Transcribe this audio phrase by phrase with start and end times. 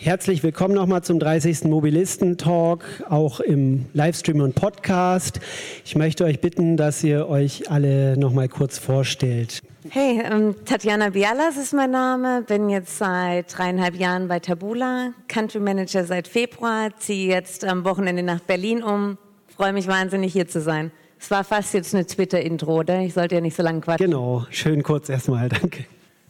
[0.00, 1.64] herzlich willkommen nochmal zum 30.
[1.64, 5.40] Mobilisten-Talk, auch im Livestream und Podcast.
[5.84, 9.62] Ich möchte euch bitten, dass ihr euch alle nochmal kurz vorstellt.
[9.90, 15.60] Hey, ähm, Tatjana Bialas ist mein Name, bin jetzt seit dreieinhalb Jahren bei Tabula, Country
[15.60, 19.18] Manager seit Februar, ziehe jetzt am Wochenende nach Berlin um,
[19.54, 20.92] freue mich wahnsinnig hier zu sein.
[21.20, 23.00] Es war fast jetzt eine Twitter-Intro, oder?
[23.00, 24.06] Ich sollte ja nicht so lange quatschen.
[24.06, 25.84] Genau, schön kurz erstmal, danke.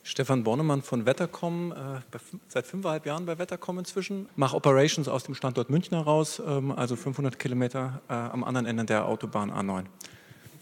[0.09, 2.19] Stefan Bornemann von Wettercom, äh,
[2.49, 4.27] seit fünfeinhalb Jahren bei Wettercom inzwischen.
[4.37, 8.87] Mache Operations aus dem Standort München heraus, ähm, also 500 Kilometer äh, am anderen Ende
[8.87, 9.85] der Autobahn A9.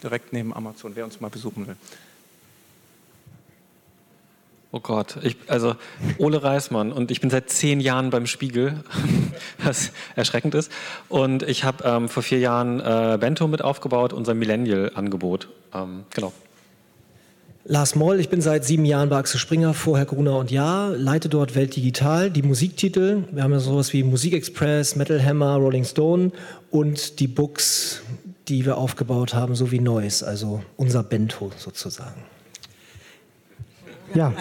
[0.03, 1.77] Direkt neben Amazon, wer uns mal besuchen will.
[4.73, 5.77] Oh Gott, ich, also
[6.19, 8.83] Ole Reismann und ich bin seit zehn Jahren beim Spiegel,
[9.59, 10.73] was erschreckend ist.
[11.09, 15.49] Und ich habe ähm, vor vier Jahren äh, Bento mit aufgebaut, unser Millennial-Angebot.
[15.73, 16.33] Ähm, genau.
[17.69, 21.29] Lars Moll, ich bin seit sieben Jahren bei Axel Springer, vorher Gruner und Ja, leite
[21.29, 23.25] dort Welt Digital, die Musiktitel.
[23.33, 26.31] Wir haben ja sowas wie Musikexpress, Metal Hammer, Rolling Stone
[26.71, 28.03] und die Books,
[28.47, 32.23] die wir aufgebaut haben, sowie Neues, also unser Bento sozusagen.
[34.15, 34.33] Ja.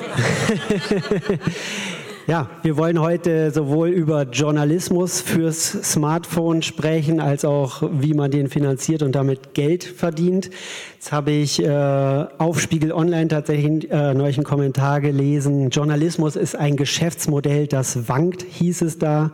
[2.28, 8.50] Ja, wir wollen heute sowohl über Journalismus fürs Smartphone sprechen, als auch wie man den
[8.50, 10.50] finanziert und damit Geld verdient.
[10.96, 15.70] Jetzt habe ich äh, auf Spiegel Online tatsächlich äh, einen Kommentar gelesen.
[15.70, 19.32] Journalismus ist ein Geschäftsmodell, das wankt, hieß es da.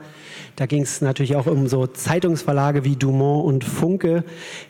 [0.57, 4.25] Da ging es natürlich auch um so Zeitungsverlage wie Dumont und Funke.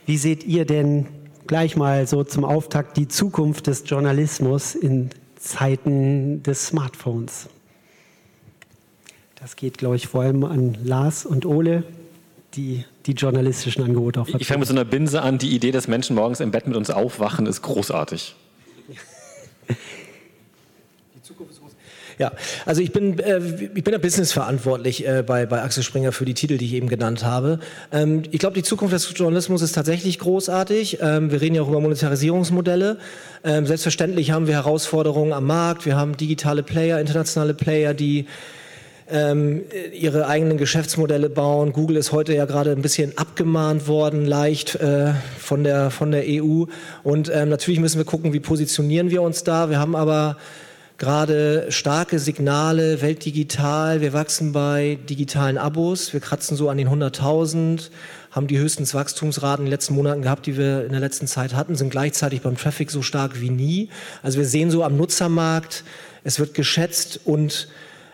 [0.06, 1.08] Wie seht ihr denn
[1.48, 5.10] gleich mal so zum Auftakt die Zukunft des Journalismus in
[5.42, 7.50] Zeiten des Smartphones.
[9.42, 11.84] Das geht, glaube ich, vor allem an Lars und Ole,
[12.54, 15.40] die die journalistischen Angebote auch Ich fange mit so einer Binse an.
[15.40, 18.36] Die Idee, dass Menschen morgens im Bett mit uns aufwachen, ist großartig.
[22.20, 22.34] Ja,
[22.68, 23.40] also ich bin, äh,
[23.74, 26.88] ich bin ja businessverantwortlich äh, bei, bei Axel Springer für die Titel, die ich eben
[26.88, 27.60] genannt habe.
[27.92, 31.00] Ähm, ich glaube, die Zukunft des Journalismus ist tatsächlich großartig.
[31.02, 33.00] Ähm, wir reden ja auch über Monetarisierungsmodelle.
[33.44, 35.88] Ähm, selbstverständlich haben wir Herausforderungen am Markt.
[35.88, 38.28] Wir haben digitale Player, internationale Player, die
[39.12, 39.64] ähm,
[39.94, 41.74] ihre eigenen Geschäftsmodelle bauen.
[41.74, 46.24] Google ist heute ja gerade ein bisschen abgemahnt worden, leicht äh, von, der, von der
[46.26, 46.66] EU.
[47.04, 49.70] Und ähm, natürlich müssen wir gucken, wie positionieren wir uns da.
[49.70, 50.38] Wir haben aber
[50.98, 57.90] gerade starke Signale, Weltdigital, wir wachsen bei digitalen Abos, wir kratzen so an den 100.000,
[58.30, 61.56] haben die höchsten Wachstumsraten in den letzten Monaten gehabt, die wir in der letzten Zeit
[61.56, 63.90] hatten, sind gleichzeitig beim Traffic so stark wie nie.
[64.22, 65.84] Also wir sehen so am Nutzermarkt,
[66.24, 67.68] es wird geschätzt und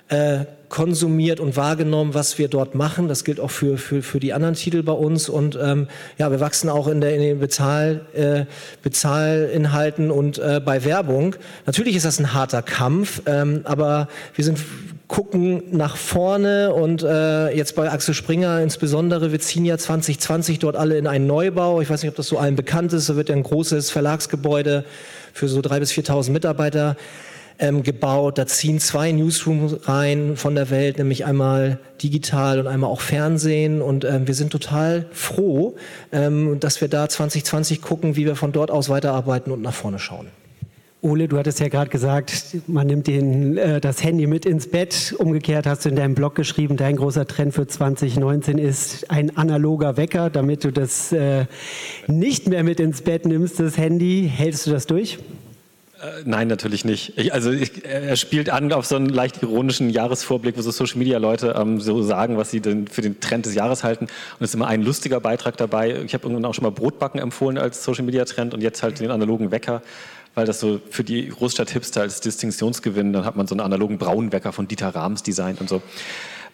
[0.08, 3.08] äh, konsumiert und wahrgenommen, was wir dort machen.
[3.08, 5.30] Das gilt auch für, für, für die anderen Titel bei uns.
[5.30, 8.46] Und ähm, ja, wir wachsen auch in, der, in den Bezahl, äh,
[8.84, 11.36] Bezahlinhalten und äh, bei Werbung.
[11.66, 14.60] Natürlich ist das ein harter Kampf, ähm, aber wir sind
[15.08, 20.76] gucken nach vorne und äh, jetzt bei Axel Springer insbesondere, wir ziehen ja 2020 dort
[20.76, 21.80] alle in einen Neubau.
[21.80, 23.10] Ich weiß nicht, ob das so allen bekannt ist.
[23.10, 24.84] Da wird ja ein großes Verlagsgebäude
[25.32, 26.98] für so drei bis 4.000 Mitarbeiter
[27.60, 28.38] ähm, gebaut.
[28.38, 33.82] Da ziehen zwei Newsrooms rein von der Welt, nämlich einmal digital und einmal auch Fernsehen.
[33.82, 35.76] Und ähm, wir sind total froh,
[36.12, 40.00] ähm, dass wir da 2020 gucken, wie wir von dort aus weiterarbeiten und nach vorne
[40.00, 40.28] schauen.
[41.02, 45.14] Ole, du hattest ja gerade gesagt, man nimmt den, äh, das Handy mit ins Bett.
[45.18, 49.96] Umgekehrt hast du in deinem Blog geschrieben, dein großer Trend für 2019 ist ein analoger
[49.96, 51.46] Wecker, damit du das äh,
[52.08, 54.30] nicht mehr mit ins Bett nimmst, das Handy.
[54.34, 55.20] Hältst du das durch?
[56.02, 57.18] Äh, nein, natürlich nicht.
[57.18, 61.00] Ich, also ich, er spielt an auf so einen leicht ironischen Jahresvorblick, wo so Social
[61.00, 64.06] Media Leute ähm, so sagen, was sie denn für den Trend des Jahres halten.
[64.06, 64.12] Und
[64.44, 66.02] es ist immer ein lustiger Beitrag dabei.
[66.06, 69.00] Ich habe irgendwann auch schon mal Brotbacken empfohlen als Social Media Trend und jetzt halt
[69.00, 69.82] den analogen Wecker,
[70.36, 74.54] weil das so für die Großstadt-Hipster als Distinktionsgewinn, dann hat man so einen analogen Braunwecker
[74.54, 75.82] von Dieter Rahms designt und so.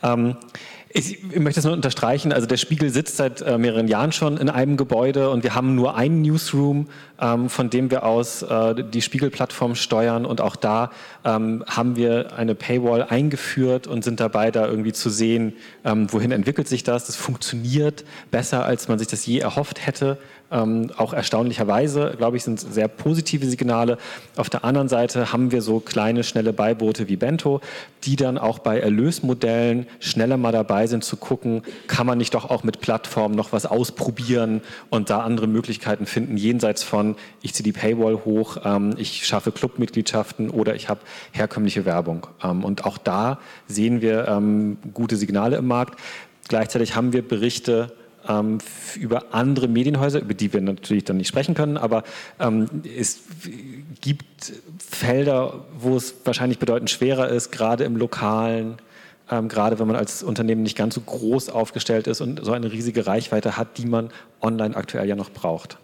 [0.04, 0.38] Ähm,
[0.94, 4.38] ich, ich, möchte es nur unterstreichen, also der Spiegel sitzt seit äh, mehreren Jahren schon
[4.38, 6.88] in einem Gebäude und wir haben nur einen Newsroom,
[7.20, 10.92] ähm, von dem wir aus äh, die Spiegel-Plattform steuern und auch da
[11.26, 15.54] ähm, haben wir eine Paywall eingeführt und sind dabei, da irgendwie zu sehen,
[15.84, 17.08] ähm, wohin entwickelt sich das.
[17.08, 20.20] Das funktioniert besser, als man sich das je erhofft hätte.
[20.52, 23.98] Ähm, auch erstaunlicherweise, glaube ich, sind sehr positive Signale.
[24.36, 27.60] Auf der anderen Seite haben wir so kleine, schnelle Beiboote wie Bento,
[28.04, 32.50] die dann auch bei Erlösmodellen schneller mal dabei sind zu gucken, kann man nicht doch
[32.50, 37.64] auch mit Plattformen noch was ausprobieren und da andere Möglichkeiten finden, jenseits von, ich ziehe
[37.64, 41.02] die Paywall hoch, ähm, ich schaffe Clubmitgliedschaften oder ich habe
[41.32, 42.28] herkömmliche Werbung.
[42.44, 46.00] Ähm, und auch da sehen wir ähm, gute Signale im Markt.
[46.48, 47.94] Gleichzeitig haben wir Berichte,
[48.28, 48.60] ähm,
[48.96, 52.04] über andere Medienhäuser, über die wir natürlich dann nicht sprechen können, aber
[52.40, 52.68] ähm,
[52.98, 53.20] es
[54.02, 58.78] gibt Felder, wo es wahrscheinlich bedeutend schwerer ist, gerade im lokalen,
[59.32, 62.72] ähm, gerade wenn man als Unternehmen nicht ganz so groß aufgestellt ist und so eine
[62.72, 64.10] riesige Reichweite hat, die man
[64.42, 65.78] online aktuell ja noch braucht?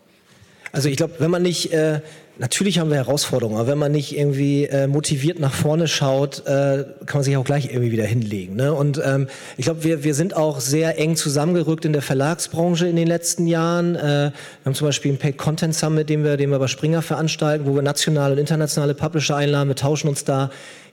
[0.71, 2.01] Also ich glaube, wenn man nicht, äh,
[2.39, 6.86] natürlich haben wir Herausforderungen, aber wenn man nicht irgendwie äh, motiviert nach vorne schaut, äh,
[7.06, 8.56] kann man sich auch gleich irgendwie wieder hinlegen.
[8.56, 8.74] Ne?
[8.74, 9.27] Und ähm,
[9.57, 13.45] ich glaube, wir, wir sind auch sehr eng zusammengerückt in der Verlagsbranche in den letzten
[13.45, 13.95] Jahren.
[13.95, 14.33] Äh, wir
[14.65, 17.75] haben zum Beispiel einen Paid Content Summit, den wir, den wir bei Springer veranstalten, wo
[17.75, 19.68] wir nationale und internationale Publisher einladen.
[19.68, 20.50] Wir tauschen uns da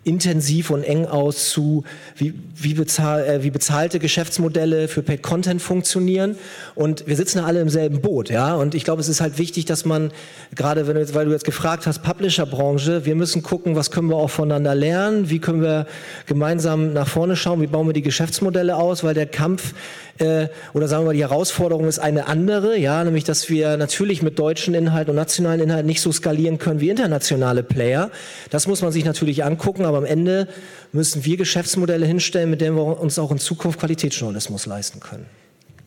[0.07, 1.83] intensiv und eng aus zu,
[2.15, 6.37] wie, wie, bezahl, äh, wie bezahlte Geschäftsmodelle für Paid Content funktionieren.
[6.77, 8.55] Und wir sitzen alle im selben Boot, ja.
[8.55, 10.13] Und ich glaube, es ist halt wichtig, dass man,
[10.55, 14.09] gerade wenn du jetzt, weil du jetzt gefragt hast, Publisher-Branche, wir müssen gucken, was können
[14.09, 15.87] wir auch voneinander lernen, wie können wir
[16.27, 19.75] gemeinsam nach vorne schauen, wie bauen wir die Geschäftsmodelle aus, weil der Kampf
[20.19, 24.23] äh, oder sagen wir mal, die Herausforderung ist eine andere, ja, nämlich, dass wir natürlich
[24.23, 28.11] mit deutschen Inhalten und nationalen Inhalten nicht so skalieren können wie internationale Player.
[28.51, 30.49] Das muss man sich natürlich angucken, aber am Ende
[30.93, 35.27] müssen wir Geschäftsmodelle hinstellen, mit denen wir uns auch in Zukunft Qualitätsjournalismus leisten können.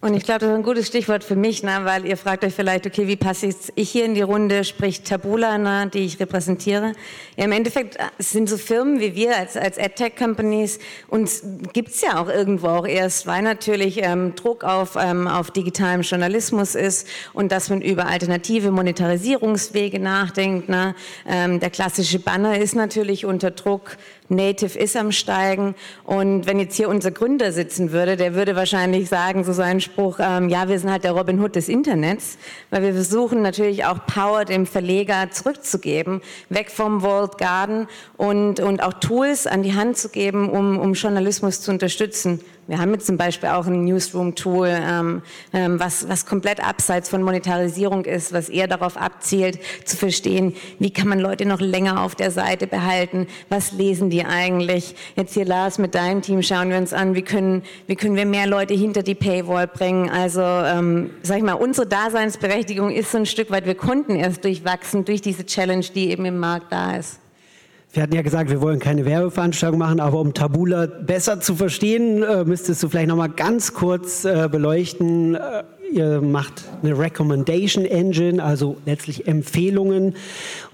[0.01, 2.53] Und ich glaube, das ist ein gutes Stichwort für mich, ne, weil ihr fragt euch
[2.53, 6.93] vielleicht, okay, wie passe ich hier in die Runde, sprich Tabula, ne, die ich repräsentiere.
[7.35, 10.79] Ja, Im Endeffekt äh, sind so Firmen wie wir als, als AdTech-Companies,
[11.09, 11.43] uns
[11.73, 16.75] gibt's ja auch irgendwo auch erst, weil natürlich ähm, Druck auf, ähm, auf digitalem Journalismus
[16.75, 20.69] ist und dass man über alternative Monetarisierungswege nachdenkt.
[20.69, 20.95] Ne.
[21.27, 23.97] Ähm, der klassische Banner ist natürlich unter Druck,
[24.29, 25.75] Native ist am Steigen.
[26.03, 30.19] Und wenn jetzt hier unser Gründer sitzen würde, der würde wahrscheinlich sagen, so seinen Spruch,
[30.19, 32.37] ähm, ja, wir sind halt der Robin Hood des Internets,
[32.69, 37.87] weil wir versuchen natürlich auch Power dem Verleger zurückzugeben, weg vom Walled Garden
[38.17, 42.39] und, und auch Tools an die Hand zu geben, um, um Journalismus zu unterstützen.
[42.69, 45.23] Wir haben jetzt zum Beispiel auch ein Newsroom-Tool, ähm,
[45.53, 50.93] ähm, was, was komplett abseits von Monetarisierung ist, was eher darauf abzielt, zu verstehen, wie
[50.93, 54.93] kann man Leute noch länger auf der Seite behalten, was lesen die eigentlich.
[55.15, 58.27] Jetzt hier, Lars, mit deinem Team schauen wir uns an, wie können, wie können wir
[58.27, 60.07] mehr Leute hinter die Paywall bringen.
[60.07, 64.43] Also, ähm, sag ich mal, unsere Daseinsberechtigung ist so ein Stück weit, wir konnten erst
[64.43, 67.19] durchwachsen durch diese Challenge, die eben im Markt da ist.
[67.91, 72.21] Wir hatten ja gesagt, wir wollen keine Werbeveranstaltung machen, aber um Tabula besser zu verstehen,
[72.21, 75.33] äh, müsstest du vielleicht noch mal ganz kurz äh, beleuchten.
[75.33, 80.13] Äh, ihr macht eine Recommendation Engine, also letztlich Empfehlungen.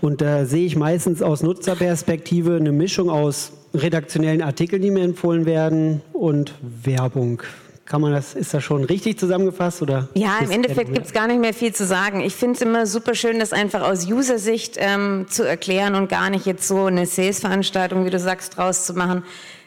[0.02, 5.46] Und da sehe ich meistens aus Nutzerperspektive eine Mischung aus redaktionellen Artikeln, die mir empfohlen
[5.46, 6.54] werden, und
[6.84, 7.42] Werbung.
[7.86, 9.84] Kann man das, ist das schon richtig zusammengefasst?
[9.84, 12.22] Oder ja, im Endeffekt gibt es gar nicht mehr viel zu sagen.
[12.22, 16.32] Ich finde es immer super schön, das einfach aus User-Sicht ähm, zu erklären und gar
[16.32, 19.24] nicht jetzt so eine Sales-Veranstaltung, wie du sagst, draus zu machen.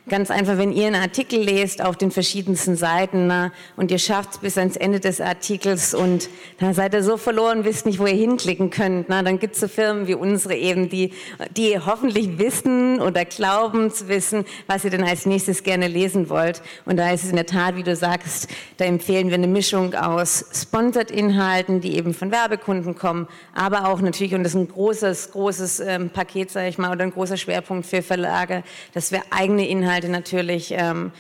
[0.09, 4.33] Ganz einfach, wenn ihr einen Artikel lest auf den verschiedensten Seiten na, und ihr schafft
[4.33, 8.07] es bis ans Ende des Artikels und dann seid ihr so verloren, wisst nicht, wo
[8.07, 9.11] ihr hinklicken könnt.
[9.11, 11.13] Na, dann gibt es so Firmen wie unsere eben, die,
[11.57, 16.63] die hoffentlich wissen oder glauben zu wissen, was ihr denn als nächstes gerne lesen wollt.
[16.87, 19.95] Und da ist es in der Tat, wie du sagst, da empfehlen wir eine Mischung
[19.95, 25.33] aus Sponsored-Inhalten, die eben von Werbekunden kommen, aber auch natürlich, und das ist ein großes,
[25.33, 28.63] großes ähm, Paket, sage ich mal, oder ein großer Schwerpunkt für Verlage,
[28.95, 31.13] dass wir eigene Inhalte Inhalte natürlich ähm,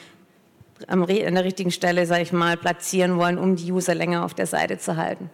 [0.86, 4.46] an der richtigen Stelle, sage ich mal, platzieren wollen, um die User länger auf der
[4.46, 5.30] Seite zu halten.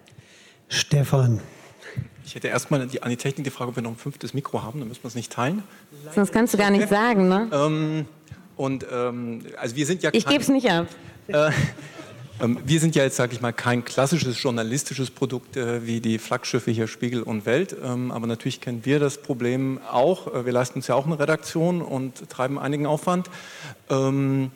[0.68, 1.40] Stefan.
[2.24, 4.62] Ich hätte erstmal die, an die Technik die Frage, ob wir noch ein fünftes Mikro
[4.62, 5.62] haben, dann müssen wir es nicht teilen.
[6.14, 7.50] Sonst kannst du gar nicht sagen, ne?
[7.52, 8.06] Ähm,
[8.56, 10.10] und ähm, also wir sind ja.
[10.12, 10.86] Ich gebe es nicht ab.
[11.28, 11.50] Äh,
[12.38, 16.70] wir sind ja jetzt, sage ich mal, kein klassisches journalistisches Produkt äh, wie die Flaggschiffe
[16.72, 20.34] hier Spiegel und Welt, ähm, aber natürlich kennen wir das Problem auch.
[20.34, 23.30] Äh, wir leisten uns ja auch eine Redaktion und treiben einigen Aufwand.
[23.88, 24.50] Ähm,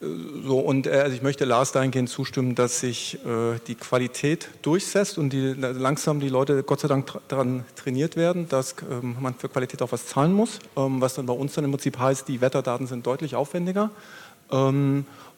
[0.00, 5.18] so, und äh, also ich möchte Lars dahingehend zustimmen, dass sich äh, die Qualität durchsetzt
[5.18, 9.48] und die, langsam die Leute Gott sei Dank daran trainiert werden, dass ähm, man für
[9.48, 12.40] Qualität auch was zahlen muss, ähm, was dann bei uns dann im Prinzip heißt, die
[12.40, 13.90] Wetterdaten sind deutlich aufwendiger.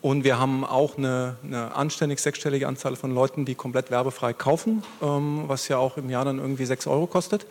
[0.03, 4.33] Ähm, und wir haben auch eine, eine, anständig sechsstellige Anzahl von Leuten, die komplett werbefrei
[4.33, 7.47] kaufen, ähm, was ja auch im Jahr dann irgendwie sechs Euro kostet.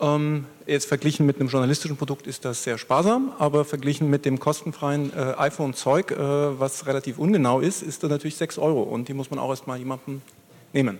[0.00, 4.38] Ähm, jetzt verglichen mit einem journalistischen Produkt ist das sehr sparsam, aber verglichen mit dem
[4.38, 9.14] kostenfreien äh, iPhone-Zeug, äh, was relativ ungenau ist, ist das natürlich sechs Euro und die
[9.14, 10.22] muss man auch erstmal jemandem
[10.72, 10.98] nehmen.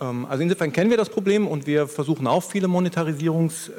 [0.00, 3.70] Ähm, also insofern kennen wir das Problem und wir versuchen auch viele Monetarisierungs-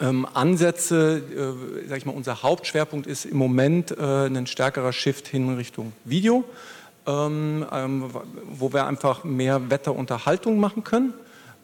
[0.00, 5.26] ähm, Ansätze, äh, sag ich mal, unser Hauptschwerpunkt ist im Moment äh, ein stärkerer Shift
[5.28, 6.44] hin Richtung Video,
[7.06, 8.04] ähm, ähm,
[8.50, 11.14] wo wir einfach mehr Wetterunterhaltung machen können.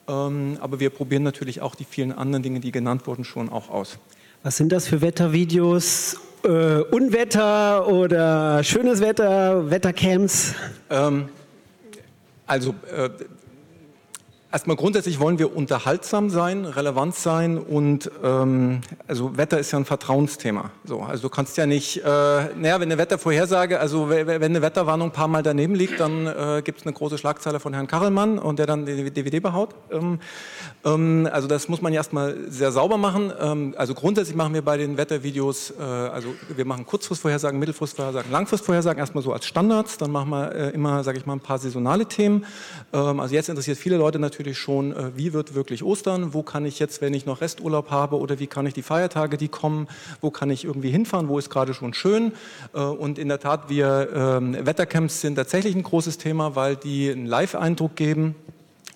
[0.09, 3.71] Ähm, aber wir probieren natürlich auch die vielen anderen Dinge, die genannt wurden, schon auch
[3.71, 3.99] aus.
[4.43, 6.17] Was sind das für Wettervideos?
[6.45, 10.55] Äh, Unwetter oder schönes Wetter, Wettercamps?
[10.91, 11.31] Ähm,
[12.47, 13.09] also äh,
[14.55, 19.85] Erstmal grundsätzlich wollen wir unterhaltsam sein, relevant sein und ähm, also Wetter ist ja ein
[19.85, 20.71] Vertrauensthema.
[20.85, 25.09] So, also du kannst ja nicht, äh, naja, wenn eine Wettervorhersage, also wenn eine Wetterwarnung
[25.09, 28.39] ein paar Mal daneben liegt, dann äh, gibt es eine große Schlagzeile von Herrn Kachelmann
[28.39, 29.75] und der dann die DVD behaut.
[29.91, 30.21] Ähm,
[30.85, 33.33] also das muss man ja erstmal sehr sauber machen.
[33.41, 38.99] Ähm, also grundsätzlich machen wir bei den Wettervideos, äh, also wir machen Kurzfristvorhersagen, Mittelfristvorhersagen, Langfristvorhersagen
[38.99, 39.97] erstmal so als Standards.
[39.97, 42.45] Dann machen wir äh, immer, sage ich mal, ein paar saisonale Themen.
[42.93, 46.67] Ähm, also jetzt interessiert viele Leute natürlich schon, äh, wie wird wirklich Ostern, wo kann
[46.67, 49.89] ich jetzt, wenn ich noch Resturlaub habe oder wie kann ich die Feiertage, die kommen,
[50.21, 52.33] wo kann ich irgendwie hinfahren, wo ist gerade schon schön.
[52.73, 57.27] Und in der Tat, wir ähm, Wettercamps sind tatsächlich ein großes Thema, weil die einen
[57.27, 58.35] Live-Eindruck geben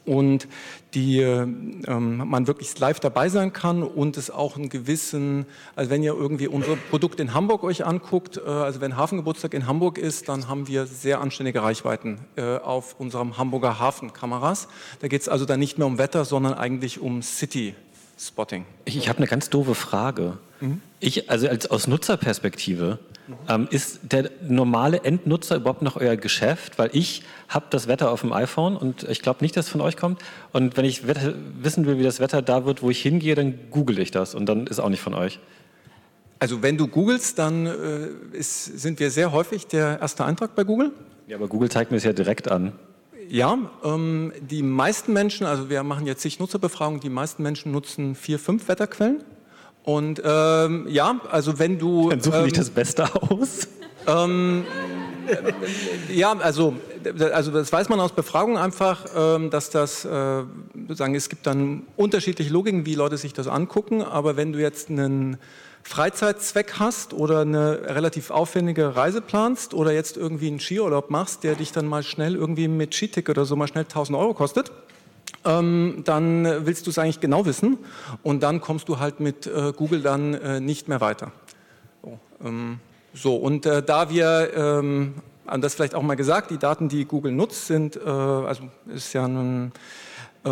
[0.08, 0.48] und
[0.94, 5.46] die ähm, man wirklich live dabei sein kann und es auch einen gewissen,
[5.76, 9.66] also wenn ihr irgendwie unser Produkt in Hamburg euch anguckt, äh, also wenn Hafengeburtstag in
[9.66, 14.68] Hamburg ist, dann haben wir sehr anständige Reichweiten äh, auf unserem Hamburger Hafenkameras.
[15.00, 17.74] Da geht es also dann nicht mehr um Wetter, sondern eigentlich um City
[18.18, 18.64] Spotting.
[18.84, 20.38] Ich, ich habe eine ganz doofe Frage.
[20.60, 20.80] Mhm.
[21.00, 22.98] Ich, also als, aus Nutzerperspektive,
[23.48, 26.78] ähm, ist der normale Endnutzer überhaupt noch euer Geschäft?
[26.78, 29.80] Weil ich habe das Wetter auf dem iPhone und ich glaube nicht, dass es von
[29.80, 30.20] euch kommt.
[30.52, 33.98] Und wenn ich wissen will, wie das Wetter da wird, wo ich hingehe, dann google
[33.98, 35.40] ich das und dann ist auch nicht von euch.
[36.38, 40.64] Also wenn du googelst, dann äh, ist, sind wir sehr häufig der erste Eintrag bei
[40.64, 40.92] Google.
[41.26, 42.72] Ja, aber Google zeigt mir es ja direkt an.
[43.28, 48.14] Ja, ähm, die meisten Menschen, also wir machen jetzt zig Nutzerbefragungen, die meisten Menschen nutzen
[48.14, 49.22] vier, fünf Wetterquellen.
[49.88, 52.08] Und ähm, ja, also wenn du...
[52.10, 53.68] Dann suchen ähm, das Beste aus.
[54.06, 54.64] Ähm,
[56.10, 56.72] ja, also,
[57.30, 60.44] also das weiß man aus Befragungen einfach, ähm, dass das, äh,
[60.88, 64.88] sagen, es gibt dann unterschiedliche Logiken, wie Leute sich das angucken, aber wenn du jetzt
[64.88, 65.36] einen
[65.82, 71.56] Freizeitzweck hast oder eine relativ aufwendige Reise planst oder jetzt irgendwie einen Skiurlaub machst, der
[71.56, 74.72] dich dann mal schnell irgendwie mit Skitick oder so mal schnell 1000 Euro kostet,
[75.48, 77.78] ähm, dann willst du es eigentlich genau wissen
[78.22, 81.32] und dann kommst du halt mit äh, Google dann äh, nicht mehr weiter.
[82.02, 82.80] So, ähm,
[83.14, 85.14] so und äh, da wir, ähm,
[85.60, 88.64] das vielleicht auch mal gesagt, die Daten, die Google nutzt, sind, äh, also
[88.94, 89.72] ist ja ein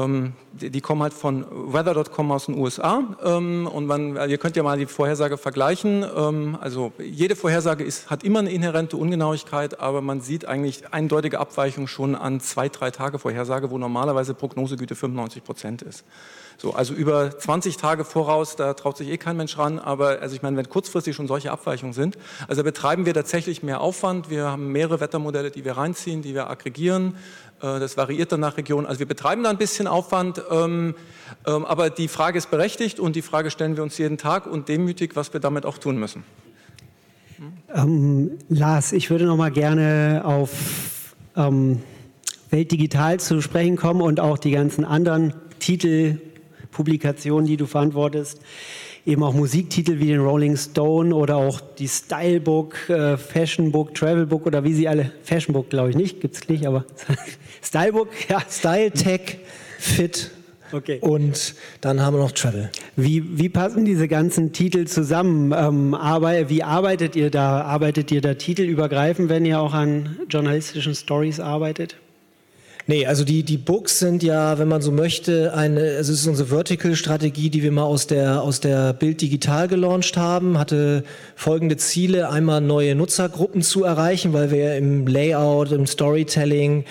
[0.05, 4.39] ähm, die, die, kommen halt von weather.com aus den USA ähm, und man, also ihr
[4.39, 6.05] könnt ja mal die Vorhersage vergleichen.
[6.17, 11.41] Ähm, also jede Vorhersage ist, hat immer eine inhärente Ungenauigkeit, aber man sieht eigentlich eindeutige
[11.41, 16.05] Abweichungen schon an zwei, drei Tage Vorhersage, wo normalerweise Prognosegüte 95 Prozent ist.
[16.59, 20.35] So, also über 20 Tage voraus, da traut sich eh kein Mensch ran, aber also
[20.35, 22.17] ich meine, wenn kurzfristig schon solche Abweichungen sind,
[22.49, 24.31] also betreiben wir tatsächlich mehr Aufwand.
[24.31, 27.17] Wir haben mehrere Wettermodelle, die wir reinziehen, die wir aggregieren.
[27.61, 28.87] Äh, das variiert dann nach Region.
[28.87, 30.95] Also wir betreiben da ein bisschen Aufwand, ähm,
[31.47, 34.69] ähm, aber die Frage ist berechtigt und die Frage stellen wir uns jeden Tag und
[34.69, 36.25] demütig, was wir damit auch tun müssen.
[37.75, 41.83] Ähm, Lars, ich würde noch mal gerne auf ähm,
[42.51, 46.19] Welt Digital zu sprechen kommen und auch die ganzen anderen Titel
[46.71, 48.41] Publikationen, die du verantwortest,
[49.07, 54.65] eben auch Musiktitel wie den Rolling Stone oder auch die Stylebook, äh, Fashionbook, Travelbook oder
[54.65, 56.85] wie sie alle, Fashionbook glaube ich nicht, gibt es nicht, aber
[57.63, 58.43] Stylebook, ja.
[58.49, 59.39] Style, Tech,
[59.79, 60.33] Fit,
[60.73, 60.99] Okay.
[61.01, 62.71] Und dann haben wir noch Travel.
[62.97, 65.55] Wie, wie passen diese ganzen Titel zusammen?
[65.57, 67.63] Ähm, aber, wie arbeitet ihr da?
[67.63, 71.97] Arbeitet ihr da titelübergreifend, wenn ihr auch an journalistischen Stories arbeitet?
[72.89, 76.27] Nee, also die, die Books sind ja, wenn man so möchte, eine, also es ist
[76.29, 81.03] unsere Vertical-Strategie, die wir mal aus der, aus der Bild Digital gelauncht haben, hatte
[81.35, 82.31] folgende Ziele.
[82.31, 86.85] Einmal neue Nutzergruppen zu erreichen, weil wir im Layout, im Storytelling,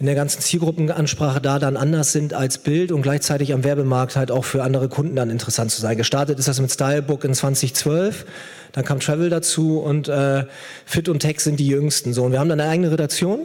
[0.00, 4.30] in der ganzen Zielgruppenansprache da dann anders sind als Bild und gleichzeitig am Werbemarkt halt
[4.30, 5.96] auch für andere Kunden dann interessant zu sein.
[5.96, 8.26] Gestartet ist das mit Stylebook in 2012,
[8.72, 10.44] dann kam Travel dazu und äh,
[10.84, 12.12] Fit und Tech sind die jüngsten.
[12.12, 13.40] So, und wir haben dann eine eigene Redaktion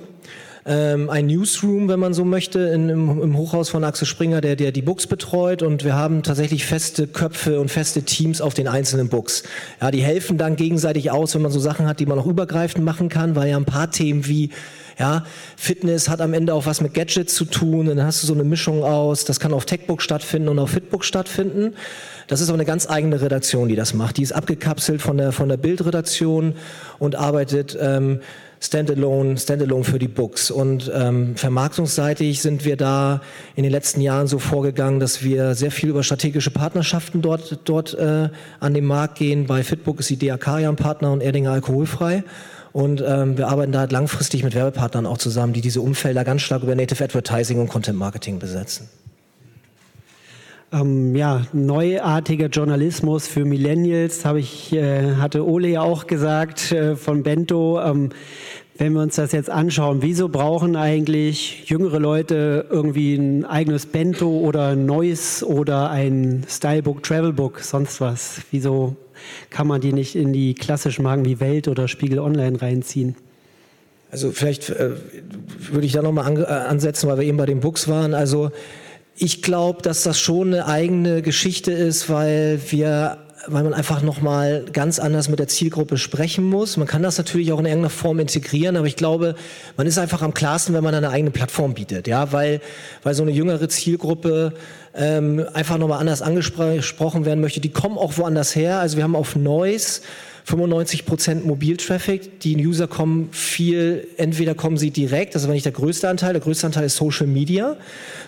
[0.65, 4.55] ähm, ein Newsroom, wenn man so möchte, in, im, im, Hochhaus von Axel Springer, der,
[4.55, 8.67] der die Books betreut und wir haben tatsächlich feste Köpfe und feste Teams auf den
[8.67, 9.43] einzelnen Books.
[9.81, 12.85] Ja, die helfen dann gegenseitig aus, wenn man so Sachen hat, die man auch übergreifend
[12.85, 14.51] machen kann, weil ja ein paar Themen wie
[14.97, 15.25] ja,
[15.57, 17.87] Fitness hat am Ende auch was mit Gadgets zu tun.
[17.87, 21.03] Dann hast du so eine Mischung aus, das kann auf Techbook stattfinden und auf Fitbook
[21.03, 21.73] stattfinden.
[22.27, 24.17] Das ist aber eine ganz eigene Redaktion, die das macht.
[24.17, 26.55] Die ist abgekapselt von der, von der Bildredaktion
[26.99, 28.21] und arbeitet ähm,
[28.63, 30.49] Standalone, Standalone für die Books.
[30.49, 33.21] Und ähm, vermarktungsseitig sind wir da
[33.55, 37.93] in den letzten Jahren so vorgegangen, dass wir sehr viel über strategische Partnerschaften dort, dort
[37.93, 38.29] äh,
[38.61, 39.47] an den Markt gehen.
[39.47, 42.23] Bei Fitbook ist die DAK ja ein Partner und Erdinger alkoholfrei.
[42.71, 46.41] Und ähm, wir arbeiten da halt langfristig mit Werbepartnern auch zusammen, die diese Umfelder ganz
[46.41, 48.89] stark über Native Advertising und Content Marketing besetzen.
[50.73, 56.95] Ähm, ja, neuartiger Journalismus für Millennials, habe ich, äh, hatte Ole ja auch gesagt äh,
[56.95, 57.79] von Bento.
[57.81, 58.09] Ähm,
[58.75, 64.27] wenn wir uns das jetzt anschauen, wieso brauchen eigentlich jüngere Leute irgendwie ein eigenes Bento
[64.27, 68.41] oder ein neues oder ein Stylebook, Travelbook, sonst was?
[68.49, 68.95] Wieso
[69.51, 73.15] kann man die nicht in die klassischen Marken wie Welt oder Spiegel Online reinziehen?
[74.09, 74.91] Also vielleicht äh,
[75.71, 78.15] würde ich da nochmal an, äh, ansetzen, weil wir eben bei den Books waren.
[78.15, 78.51] Also
[79.15, 83.17] ich glaube, dass das schon eine eigene Geschichte ist, weil wir
[83.47, 86.77] weil man einfach nochmal ganz anders mit der Zielgruppe sprechen muss.
[86.77, 89.35] Man kann das natürlich auch in irgendeiner Form integrieren, aber ich glaube,
[89.75, 92.61] man ist einfach am klarsten, wenn man eine eigene Plattform bietet, ja, weil,
[93.03, 94.53] weil so eine jüngere Zielgruppe
[94.95, 97.59] ähm, einfach nochmal anders angesprochen werden möchte.
[97.59, 98.79] Die kommen auch woanders her.
[98.79, 100.01] Also wir haben auf Noise
[100.45, 102.39] 95 Prozent Mobiltraffic.
[102.41, 106.33] Die User kommen viel, entweder kommen sie direkt, das ist aber nicht der größte Anteil,
[106.33, 107.77] der größte Anteil ist Social Media.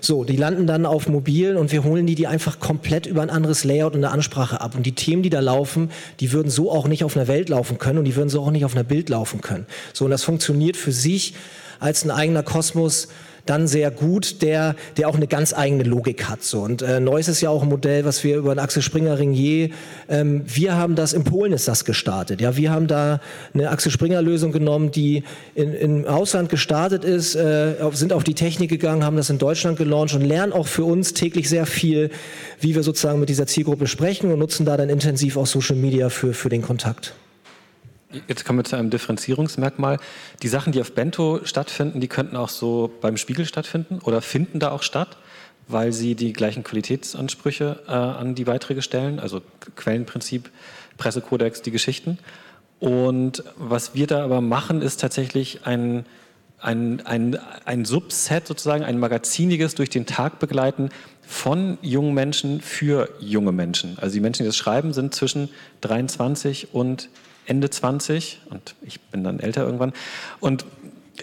[0.02, 3.30] So, die landen dann auf mobil und wir holen die, die einfach komplett über ein
[3.30, 4.76] anderes Layout und eine Ansprache ab.
[4.76, 7.78] Und die Themen, die da laufen, die würden so auch nicht auf einer Welt laufen
[7.78, 9.66] können und die würden so auch nicht auf einer Bild laufen können.
[9.94, 11.34] So, und das funktioniert für sich
[11.80, 13.10] als ein eigener Kosmos
[13.46, 16.44] dann sehr gut, der, der auch eine ganz eigene Logik hat.
[16.44, 16.62] So.
[16.62, 19.70] Und äh, Neues ist ja auch ein Modell, was wir über den Axel Springer Ringier,
[20.10, 22.42] ähm, wir haben das, in Polen ist das gestartet.
[22.42, 23.20] Ja, wir haben da
[23.54, 25.24] eine Axel Springer Lösung genommen, die
[25.54, 29.78] in, im Ausland gestartet ist, äh, sind auf die Technik gegangen, haben das in Deutschland
[29.78, 32.10] gelauncht und lernen auch für uns täglich sehr viel,
[32.60, 36.10] wie wir sozusagen mit dieser Zielgruppe sprechen und nutzen da dann intensiv auch Social Media
[36.10, 37.14] für, für den Kontakt.
[38.28, 39.98] Jetzt kommen wir zu einem Differenzierungsmerkmal.
[40.42, 44.60] Die Sachen, die auf Bento stattfinden, die könnten auch so beim Spiegel stattfinden oder finden
[44.60, 45.18] da auch statt,
[45.68, 49.42] weil sie die gleichen Qualitätsansprüche äh, an die Beiträge stellen, also
[49.76, 50.50] Quellenprinzip,
[50.98, 52.20] Pressekodex, die Geschichten.
[52.80, 56.06] Und was wir da aber machen, ist tatsächlich ein,
[56.60, 60.90] ein, ein, ein Subset, sozusagen ein magaziniges durch den Tag begleiten
[61.22, 63.98] von jungen Menschen für junge Menschen.
[64.00, 65.50] Also die Menschen, die das schreiben, sind zwischen
[65.82, 67.10] 23 und
[67.46, 69.94] Ende 20 und ich bin dann älter irgendwann.
[70.40, 70.66] Und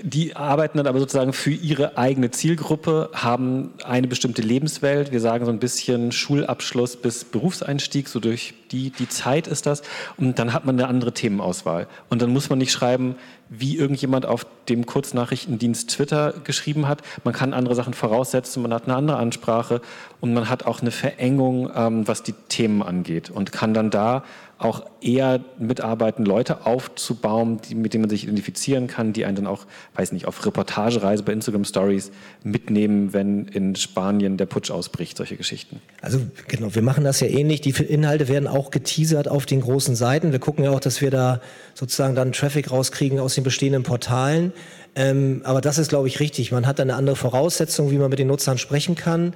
[0.03, 5.13] die arbeiten dann aber sozusagen für ihre eigene Zielgruppe, haben eine bestimmte Lebenswelt.
[5.13, 9.83] Wir sagen so ein bisschen Schulabschluss bis Berufseinstieg, so durch die, die Zeit ist das.
[10.17, 11.87] Und dann hat man eine andere Themenauswahl.
[12.09, 13.17] Und dann muss man nicht schreiben,
[13.49, 17.03] wie irgendjemand auf dem Kurznachrichtendienst Twitter geschrieben hat.
[17.23, 19.83] Man kann andere Sachen voraussetzen, man hat eine andere Ansprache
[20.21, 24.25] und man hat auch eine Verengung, ähm, was die Themen angeht und kann dann da
[24.63, 29.47] auch eher mitarbeiten, Leute aufzubauen, die, mit denen man sich identifizieren kann, die einen dann
[29.49, 32.13] auch, weiß nicht, auf Reportagereise bei Instagram Stories
[32.45, 35.81] mitnehmen, wenn in Spanien der Putsch ausbricht, solche Geschichten.
[36.01, 37.61] Also genau, wir machen das ja ähnlich.
[37.61, 40.33] Die Inhalte werden auch geteasert auf den großen Seiten.
[40.33, 41.41] Wir gucken ja auch, dass wir da
[41.75, 44.53] sozusagen dann Traffic rauskriegen aus den bestehenden Portalen.
[44.95, 46.53] Ähm, aber das ist, glaube ich, richtig.
[46.53, 49.35] Man hat eine andere Voraussetzung, wie man mit den Nutzern sprechen kann.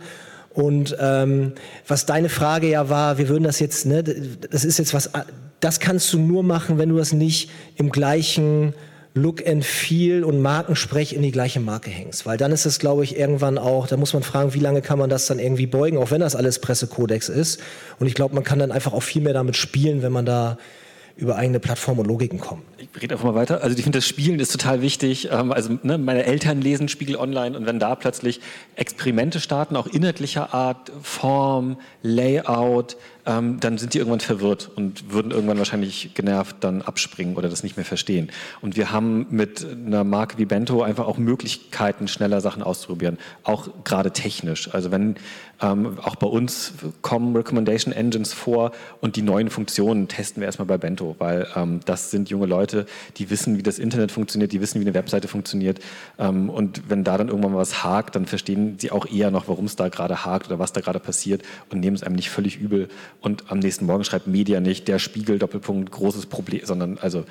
[0.51, 1.53] Und ähm,
[1.87, 5.11] was deine Frage ja war, wir würden das jetzt, ne, das ist jetzt was,
[5.61, 8.75] das kannst du nur machen, wenn du das nicht im gleichen
[9.17, 12.27] Look and Feel und Markensprech in die gleiche Marke hängst.
[12.27, 14.99] Weil dann ist es, glaube ich, irgendwann auch, da muss man fragen, wie lange kann
[14.99, 17.63] man das dann irgendwie beugen, auch wenn das alles Pressekodex ist.
[17.99, 20.59] Und ich glaube, man kann dann einfach auch viel mehr damit spielen, wenn man da
[21.17, 22.63] über eigene Plattformen und Logiken kommen.
[22.77, 23.63] Ich rede einfach mal weiter.
[23.63, 25.31] Also ich finde, das Spielen ist total wichtig.
[25.33, 28.41] Ähm, also ne, meine Eltern lesen Spiegel Online und wenn da plötzlich
[28.75, 35.33] Experimente starten, auch inhaltlicher Art, Form, Layout, ähm, dann sind die irgendwann verwirrt und würden
[35.33, 38.31] irgendwann wahrscheinlich genervt dann abspringen oder das nicht mehr verstehen.
[38.61, 43.69] Und wir haben mit einer Marke wie Bento einfach auch Möglichkeiten, schneller Sachen auszuprobieren, auch
[43.85, 44.73] gerade technisch.
[44.73, 45.17] Also wenn
[45.61, 50.67] ähm, auch bei uns kommen Recommendation Engines vor und die neuen Funktionen testen wir erstmal
[50.67, 52.87] bei Bento, weil ähm, das sind junge Leute,
[53.17, 55.81] die wissen, wie das Internet funktioniert, die wissen, wie eine Webseite funktioniert.
[56.19, 59.49] Ähm, und wenn da dann irgendwann mal was hakt, dann verstehen sie auch eher noch,
[59.49, 62.31] warum es da gerade hakt oder was da gerade passiert und nehmen es einem nicht
[62.31, 62.89] völlig übel
[63.21, 67.25] und am nächsten Morgen schreibt Media nicht der Spiegel Doppelpunkt großes Problem, sondern also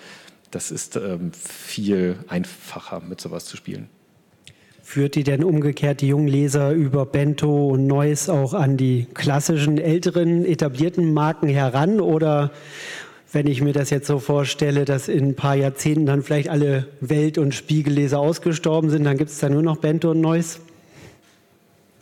[0.52, 3.89] das ist ähm, viel einfacher mit sowas zu spielen.
[4.82, 9.80] Führt die denn umgekehrt die jungen Leser über Bento und Neues auch an die klassischen,
[9.80, 12.00] älteren, etablierten Marken heran?
[12.00, 12.52] Oder
[13.32, 16.88] wenn ich mir das jetzt so vorstelle, dass in ein paar Jahrzehnten dann vielleicht alle
[17.02, 20.60] Welt- und Spiegelleser ausgestorben sind, dann gibt es da nur noch Bento und Neues?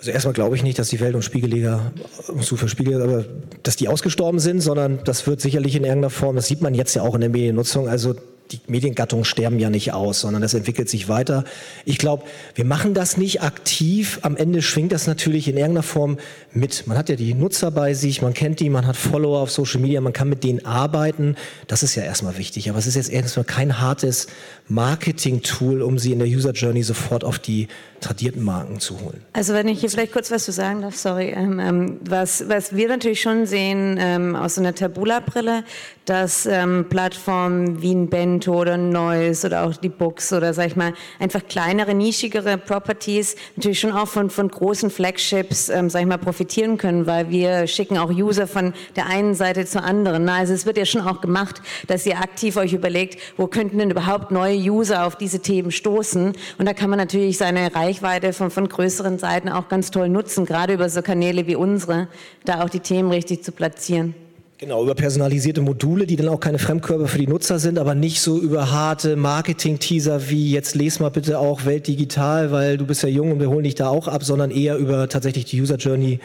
[0.04, 1.94] Also erstmal glaube ich nicht, dass die Welt- und Spiegelleger
[2.42, 3.24] zu verspiegeln, aber
[3.64, 6.94] dass die ausgestorben sind, sondern das wird sicherlich in irgendeiner Form, das sieht man jetzt
[6.94, 8.14] ja auch in der Mediennutzung, also
[8.52, 11.46] die Mediengattungen sterben ja nicht aus, sondern das entwickelt sich weiter.
[11.86, 14.20] Ich glaube, wir machen das nicht aktiv.
[14.24, 16.18] Am Ende schwingt das natürlich in irgendeiner Form
[16.52, 16.86] mit.
[16.86, 19.80] Man hat ja die Nutzer bei sich, man kennt die, man hat Follower auf Social
[19.80, 21.36] Media, man kann mit denen arbeiten.
[21.68, 22.70] Das ist ja erstmal wichtig.
[22.70, 24.28] Aber es ist jetzt erstmal kein hartes
[24.68, 27.68] Marketing-Tool, um sie in der User Journey sofort auf die
[28.04, 29.22] tradierten Marken zu holen.
[29.34, 31.30] Also wenn ich hier vielleicht kurz was zu sagen darf, sorry.
[31.30, 35.64] Ähm, ähm, was, was wir natürlich schon sehen ähm, aus so einer Tabula-Brille,
[36.06, 40.68] dass ähm, Plattformen wie ein Bento oder ein Neues oder auch die Books oder sag
[40.68, 46.02] ich mal einfach kleinere, nischigere Properties natürlich schon auch von, von großen Flagships, ähm, sag
[46.02, 50.26] ich mal, profitieren können, weil wir schicken auch User von der einen Seite zur anderen.
[50.26, 53.78] Na, also es wird ja schon auch gemacht, dass ihr aktiv euch überlegt, wo könnten
[53.78, 58.34] denn überhaupt neue User auf diese Themen stoßen und da kann man natürlich seine Reichweite
[58.34, 62.08] von, von größeren Seiten auch ganz toll nutzen, gerade über so Kanäle wie unsere,
[62.46, 64.16] da auch die Themen richtig zu platzieren.
[64.64, 68.22] Genau, über personalisierte Module, die dann auch keine Fremdkörper für die Nutzer sind, aber nicht
[68.22, 73.04] so über harte Marketing-Teaser wie jetzt les mal bitte auch Welt digital, weil du bist
[73.04, 75.76] ja jung und wir holen dich da auch ab, sondern eher über tatsächlich die User
[75.76, 76.22] Journey,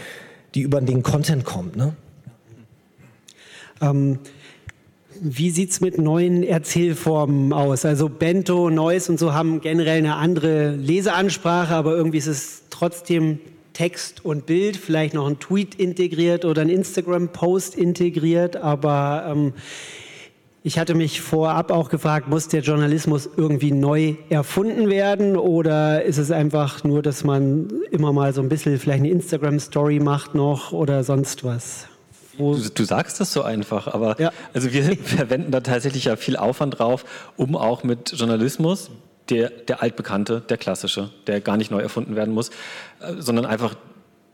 [0.54, 1.74] die über den Content kommt.
[1.74, 1.96] Ne?
[3.80, 4.20] Ähm,
[5.20, 7.84] wie sieht es mit neuen Erzählformen aus?
[7.84, 13.38] Also Bento, Neues und so haben generell eine andere Leseansprache, aber irgendwie ist es trotzdem
[13.72, 19.52] Text und Bild, vielleicht noch ein Tweet integriert oder ein Instagram-Post integriert, aber ähm,
[20.64, 26.18] ich hatte mich vorab auch gefragt, muss der Journalismus irgendwie neu erfunden werden oder ist
[26.18, 30.72] es einfach nur, dass man immer mal so ein bisschen vielleicht eine Instagram-Story macht noch
[30.72, 31.86] oder sonst was?
[32.38, 34.32] Du, du, sagst das so einfach, aber ja.
[34.54, 37.04] also wir verwenden da tatsächlich ja viel Aufwand drauf,
[37.36, 38.90] um auch mit Journalismus,
[39.28, 42.50] der, der altbekannte, der klassische, der gar nicht neu erfunden werden muss,
[43.00, 43.74] äh, sondern einfach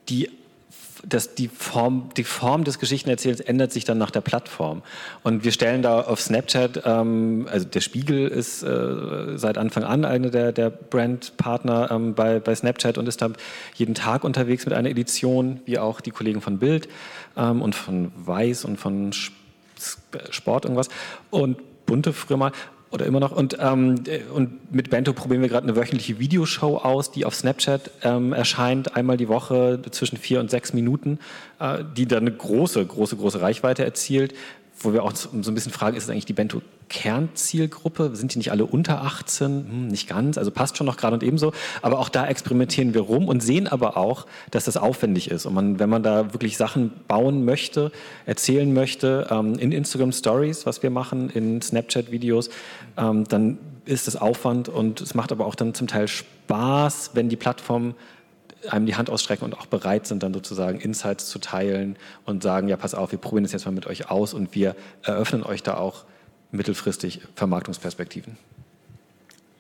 [0.09, 0.31] die
[1.07, 4.83] das, die, Form, die Form des Geschichtenerzählens ändert sich dann nach der Plattform.
[5.23, 10.05] Und wir stellen da auf Snapchat, ähm, also der Spiegel ist äh, seit Anfang an
[10.05, 13.31] einer der, der Brandpartner ähm, bei, bei Snapchat und ist da
[13.75, 16.89] jeden Tag unterwegs mit einer Edition, wie auch die Kollegen von Bild
[17.37, 19.13] ähm, und von Weiß und von
[20.31, 20.89] Sport irgendwas.
[21.31, 22.53] Und Bunte früher
[22.95, 23.33] oder immer noch.
[23.33, 23.97] Und, ähm,
[24.33, 28.97] und mit Bento probieren wir gerade eine wöchentliche Videoshow aus, die auf Snapchat ähm, erscheint,
[28.97, 31.19] einmal die Woche zwischen vier und sechs Minuten,
[31.59, 34.35] äh, die dann eine große, große, große Reichweite erzielt
[34.77, 36.33] wo wir auch so ein bisschen fragen, ist es eigentlich die
[36.85, 38.15] Bento-Kernzielgruppe?
[38.15, 39.47] Sind die nicht alle unter 18?
[39.47, 41.53] Hm, nicht ganz, also passt schon noch gerade und ebenso.
[41.83, 45.47] Aber auch da experimentieren wir rum und sehen aber auch, dass das aufwendig ist.
[45.47, 47.93] Und man, wenn man da wirklich Sachen bauen möchte,
[48.27, 52.51] erzählen möchte, ähm, in Instagram Stories, was wir machen, in Snapchat-Videos,
[52.97, 57.29] ähm, dann ist es Aufwand und es macht aber auch dann zum Teil Spaß, wenn
[57.29, 57.95] die Plattform
[58.71, 62.67] einem die Hand ausstrecken und auch bereit sind, dann sozusagen Insights zu teilen und sagen,
[62.69, 65.63] ja, pass auf, wir probieren das jetzt mal mit euch aus und wir eröffnen euch
[65.63, 66.05] da auch
[66.55, 68.37] mittelfristig Vermarktungsperspektiven.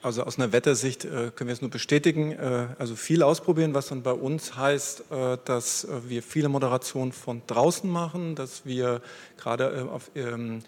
[0.04, 2.32] Also aus einer Wettersicht äh, können wir es nur bestätigen.
[2.32, 7.12] Äh, also viel ausprobieren, was dann bei uns heißt, äh, dass äh, wir viele Moderationen
[7.12, 9.00] von draußen machen, dass wir
[9.38, 10.60] gerade äh, auf ähm,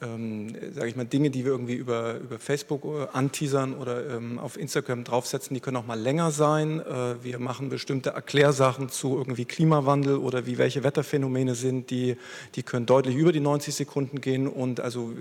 [0.00, 4.38] ähm, sage ich mal, Dinge, die wir irgendwie über, über Facebook äh, anteasern oder ähm,
[4.38, 6.80] auf Instagram draufsetzen, die können auch mal länger sein.
[6.80, 12.16] Äh, wir machen bestimmte Erklärsachen zu irgendwie Klimawandel oder wie welche Wetterphänomene sind, die,
[12.54, 15.12] die können deutlich über die 90 Sekunden gehen und also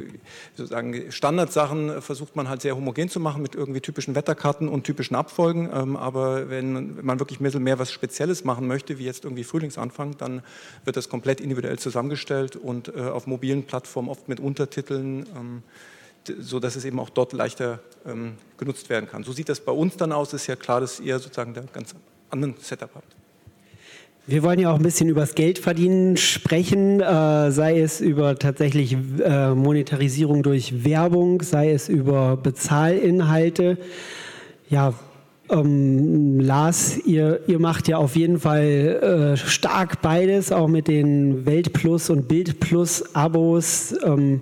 [0.56, 5.16] sozusagen Standardsachen versucht man halt sehr homogen zu machen mit irgendwie typischen Wetterkarten und typischen
[5.16, 9.24] Abfolgen, ähm, aber wenn man wirklich ein bisschen mehr was Spezielles machen möchte, wie jetzt
[9.24, 10.44] irgendwie Frühlingsanfang, dann
[10.86, 15.64] wird das komplett individuell zusammengestellt und äh, auf mobilen Plattformen oft mit unter Untertiteln, ähm,
[16.40, 19.24] so es eben auch dort leichter ähm, genutzt werden kann.
[19.24, 20.34] So sieht das bei uns dann aus.
[20.34, 21.96] Ist ja klar, dass ihr sozusagen da ganz
[22.30, 23.16] anderen Setup habt.
[24.30, 28.98] Wir wollen ja auch ein bisschen über das Geldverdienen sprechen, äh, sei es über tatsächlich
[29.24, 33.78] äh, Monetarisierung durch Werbung, sei es über Bezahlinhalte.
[34.70, 34.94] Ja,
[35.50, 41.46] ähm, Lars, ihr, ihr macht ja auf jeden Fall äh, stark beides, auch mit den
[41.46, 43.96] Weltplus und Bildplus Abos.
[44.04, 44.42] Ähm,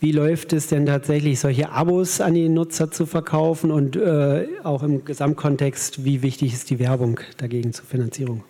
[0.00, 4.82] wie läuft es denn tatsächlich, solche Abos an die Nutzer zu verkaufen und äh, auch
[4.82, 8.44] im Gesamtkontext, wie wichtig ist die Werbung dagegen zur Finanzierung?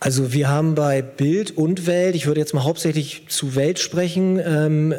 [0.00, 4.40] Also wir haben bei Bild und Welt, ich würde jetzt mal hauptsächlich zu Welt sprechen,
[4.44, 4.94] ähm,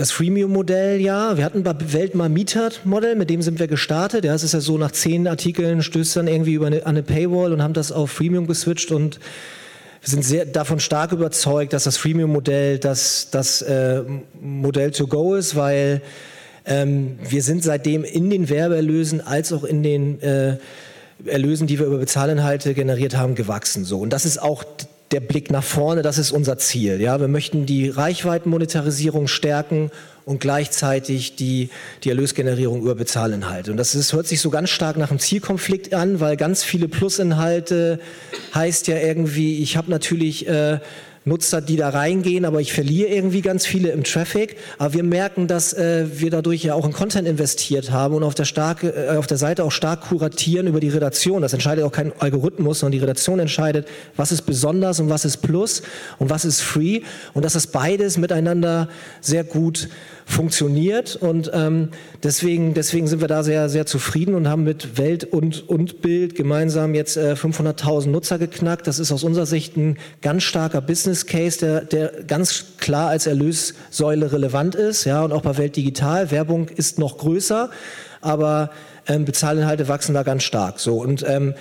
[0.00, 1.36] das Freemium-Modell, ja.
[1.36, 4.24] Wir hatten bei Welt mal Mietert-Modell, mit dem sind wir gestartet.
[4.24, 7.52] Ja, es ist ja so, nach zehn Artikeln stößt dann irgendwie über eine, eine Paywall
[7.52, 9.20] und haben das auf Freemium geswitcht und
[10.00, 14.02] wir sind sehr davon stark überzeugt, dass das Freemium-Modell das, das äh,
[14.40, 16.00] Modell to go ist, weil
[16.64, 20.56] ähm, wir sind seitdem in den Werbeerlösen als auch in den äh,
[21.26, 23.84] Erlösen, die wir über Bezahlinhalte generiert haben, gewachsen.
[23.84, 23.98] So.
[23.98, 24.64] Und das ist auch
[25.10, 27.00] der Blick nach vorne, das ist unser Ziel.
[27.00, 29.90] Ja, wir möchten die Reichweitenmonetarisierung stärken
[30.24, 31.70] und gleichzeitig die,
[32.04, 33.72] die Erlösgenerierung über Bezahlinhalte.
[33.72, 36.86] Und das ist, hört sich so ganz stark nach einem Zielkonflikt an, weil ganz viele
[36.86, 37.98] Plusinhalte
[38.54, 40.78] heißt ja irgendwie, ich habe natürlich äh,
[41.26, 44.56] Nutzer, die da reingehen, aber ich verliere irgendwie ganz viele im Traffic.
[44.78, 48.34] Aber wir merken, dass äh, wir dadurch ja auch in Content investiert haben und auf
[48.34, 51.42] der, starke, äh, auf der Seite auch stark kuratieren über die Redaktion.
[51.42, 55.38] Das entscheidet auch kein Algorithmus, sondern die Redaktion entscheidet, was ist besonders und was ist
[55.38, 55.82] Plus
[56.18, 57.02] und was ist Free.
[57.34, 58.88] Und dass das beides miteinander
[59.20, 59.90] sehr gut
[60.30, 61.88] funktioniert und ähm,
[62.22, 66.34] deswegen, deswegen sind wir da sehr, sehr zufrieden und haben mit Welt und, und Bild
[66.34, 68.86] gemeinsam jetzt äh, 500.000 Nutzer geknackt.
[68.86, 73.26] Das ist aus unserer Sicht ein ganz starker Business Case, der, der ganz klar als
[73.26, 75.04] Erlössäule relevant ist.
[75.04, 76.30] Ja, und auch bei Welt Digital.
[76.30, 77.70] Werbung ist noch größer,
[78.20, 78.70] aber
[79.08, 80.78] ähm, Bezahlinhalte wachsen da ganz stark.
[80.78, 81.54] So und ähm,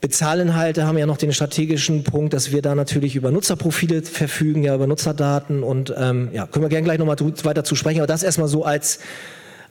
[0.00, 4.74] Bezahlinhalte haben ja noch den strategischen Punkt, dass wir da natürlich über Nutzerprofile verfügen, ja
[4.74, 8.22] über Nutzerdaten und ähm, ja, können wir gerne gleich nochmal weiter zu sprechen, aber das
[8.22, 9.00] erstmal so als,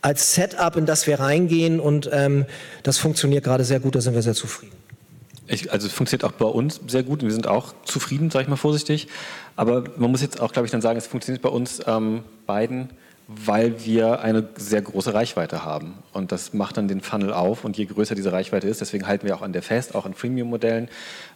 [0.02, 2.46] als Setup, in das wir reingehen und ähm,
[2.84, 4.74] das funktioniert gerade sehr gut, da sind wir sehr zufrieden.
[5.48, 8.44] Ich, also es funktioniert auch bei uns sehr gut und wir sind auch zufrieden, sage
[8.44, 9.08] ich mal vorsichtig,
[9.56, 12.92] aber man muss jetzt auch, glaube ich, dann sagen, es funktioniert bei uns ähm, beiden
[13.32, 16.00] weil wir eine sehr große Reichweite haben.
[16.14, 17.64] Und das macht dann den Funnel auf.
[17.64, 20.16] Und je größer diese Reichweite ist, deswegen halten wir auch an der fest, auch an
[20.16, 20.90] Freemium-Modellen,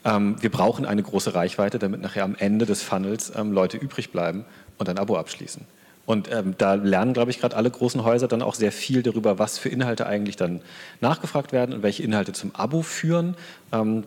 [0.04, 4.12] ähm, wir brauchen eine große Reichweite, damit nachher am Ende des Funnels ähm, Leute übrig
[4.12, 4.44] bleiben
[4.80, 5.66] und ein Abo abschließen.
[6.06, 9.38] Und ähm, da lernen, glaube ich, gerade alle großen Häuser dann auch sehr viel darüber,
[9.38, 10.62] was für Inhalte eigentlich dann
[11.00, 13.36] nachgefragt werden und welche Inhalte zum Abo führen.
[13.72, 14.04] Ähm,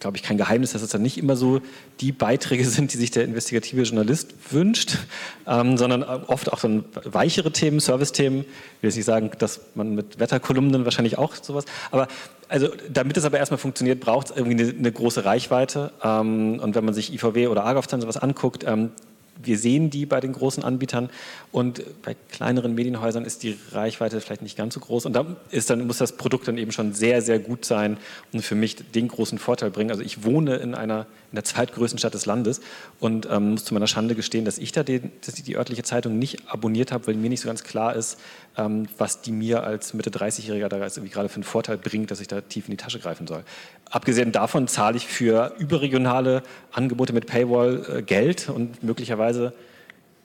[0.00, 1.60] glaube ich, kein Geheimnis, dass es dann nicht immer so
[2.00, 4.98] die Beiträge sind, die sich der investigative Journalist wünscht,
[5.46, 8.40] ähm, sondern oft auch dann weichere Themen, Service-Themen.
[8.40, 12.08] Ich will jetzt nicht sagen, dass man mit Wetterkolumnen wahrscheinlich auch sowas, aber
[12.48, 15.92] also damit es aber erstmal funktioniert, braucht es irgendwie eine, eine, große Reichweite.
[16.02, 18.90] Ähm, und wenn man sich IVW oder Argov dann sowas anguckt, ähm,
[19.42, 21.10] wir sehen die bei den großen Anbietern
[21.52, 25.06] und bei kleineren Medienhäusern ist die Reichweite vielleicht nicht ganz so groß.
[25.06, 27.96] Und da ist dann, muss das Produkt dann eben schon sehr, sehr gut sein
[28.32, 29.90] und für mich den großen Vorteil bringen.
[29.90, 32.60] Also ich wohne in einer in der zweitgrößten Stadt des Landes
[33.00, 35.82] und ähm, muss zu meiner Schande gestehen, dass ich da die, dass ich die örtliche
[35.82, 38.20] Zeitung nicht abonniert habe, weil mir nicht so ganz klar ist,
[38.56, 42.28] ähm, was die mir als Mitte 30-Jähriger da gerade für einen Vorteil bringt, dass ich
[42.28, 43.42] da tief in die Tasche greifen soll.
[43.94, 49.52] Abgesehen davon zahle ich für überregionale Angebote mit Paywall äh, Geld und möglicherweise,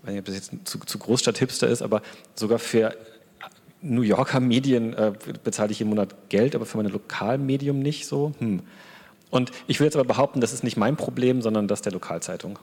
[0.01, 2.01] ich weiß nicht, ob das jetzt zu, zu Großstadt-Hipster ist, aber
[2.33, 2.95] sogar für
[3.83, 8.33] New Yorker Medien äh, bezahle ich jeden Monat Geld, aber für meine Lokalmedium nicht so.
[8.39, 8.61] Hm.
[9.29, 12.57] Und ich will jetzt aber behaupten, das ist nicht mein Problem, sondern das der Lokalzeitung.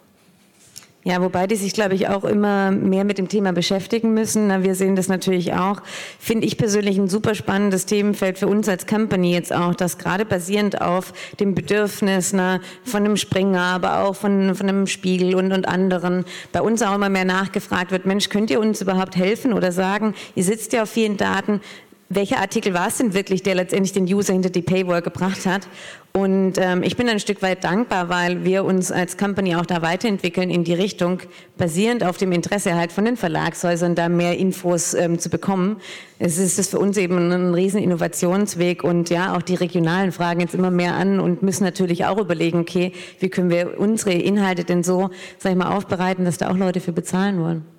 [1.06, 4.64] Ja, wobei die sich, glaube ich, auch immer mehr mit dem Thema beschäftigen müssen.
[4.64, 5.80] wir sehen das natürlich auch.
[6.18, 10.24] Finde ich persönlich ein super spannendes Themenfeld für uns als Company jetzt auch, dass gerade
[10.24, 15.52] basierend auf dem Bedürfnis na, von einem Springer, aber auch von, von einem Spiegel und,
[15.52, 19.52] und anderen, bei uns auch immer mehr nachgefragt wird, Mensch, könnt ihr uns überhaupt helfen
[19.52, 21.60] oder sagen, ihr sitzt ja auf vielen Daten,
[22.08, 25.66] welcher Artikel war es denn wirklich, der letztendlich den User hinter die Paywall gebracht hat?
[26.12, 29.82] Und ähm, ich bin ein Stück weit dankbar, weil wir uns als Company auch da
[29.82, 31.20] weiterentwickeln in die Richtung,
[31.58, 35.76] basierend auf dem Interesse halt von den Verlagshäusern, da mehr Infos ähm, zu bekommen.
[36.18, 40.54] Es ist für uns eben ein riesen Innovationsweg und ja, auch die regionalen fragen jetzt
[40.54, 44.84] immer mehr an und müssen natürlich auch überlegen, okay, wie können wir unsere Inhalte denn
[44.84, 47.75] so, sag ich mal, aufbereiten, dass da auch Leute für bezahlen wollen.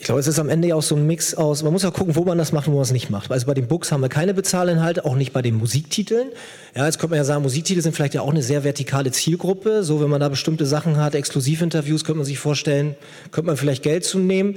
[0.00, 1.90] Ich glaube, es ist am Ende ja auch so ein Mix aus, man muss ja
[1.90, 3.30] gucken, wo man das macht und wo man es nicht macht.
[3.30, 6.28] Also bei den Books haben wir keine Bezahlinhalte, auch nicht bei den Musiktiteln.
[6.74, 9.84] Ja, jetzt könnte man ja sagen, Musiktitel sind vielleicht ja auch eine sehr vertikale Zielgruppe.
[9.84, 12.94] So, wenn man da bestimmte Sachen hat, Exklusivinterviews, könnte man sich vorstellen,
[13.30, 14.56] könnte man vielleicht Geld zu nehmen.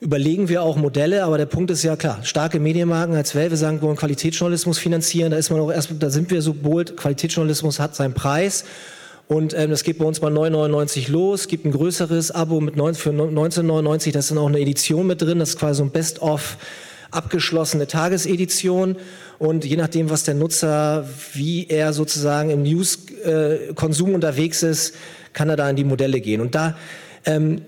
[0.00, 3.58] Überlegen wir auch Modelle, aber der Punkt ist ja klar, starke Medienmarken als Welt, wir
[3.58, 6.96] sagen, wir wollen Qualitätsjournalismus finanzieren, da ist man auch erst, da sind wir so bold,
[6.96, 8.64] Qualitätsjournalismus hat seinen Preis.
[9.28, 11.48] Und ähm, das geht bei uns bei 9,99 los.
[11.48, 14.12] Gibt ein größeres Abo mit 9, für 19,99.
[14.12, 15.38] Da ist dann auch eine Edition mit drin.
[15.38, 16.56] Das ist quasi so ein Best-of
[17.10, 18.96] abgeschlossene Tagesedition.
[19.38, 24.94] Und je nachdem, was der Nutzer, wie er sozusagen im News-Konsum unterwegs ist,
[25.34, 26.40] kann er da in die Modelle gehen.
[26.40, 26.76] Und da
[27.26, 27.60] ähm,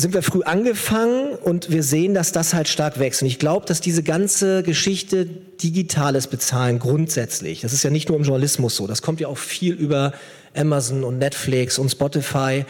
[0.00, 3.22] sind wir früh angefangen und wir sehen, dass das halt stark wächst.
[3.22, 8.18] Und ich glaube, dass diese ganze Geschichte digitales Bezahlen grundsätzlich, das ist ja nicht nur
[8.18, 10.12] im Journalismus so, das kommt ja auch viel über
[10.54, 12.64] Amazon und Netflix und Spotify,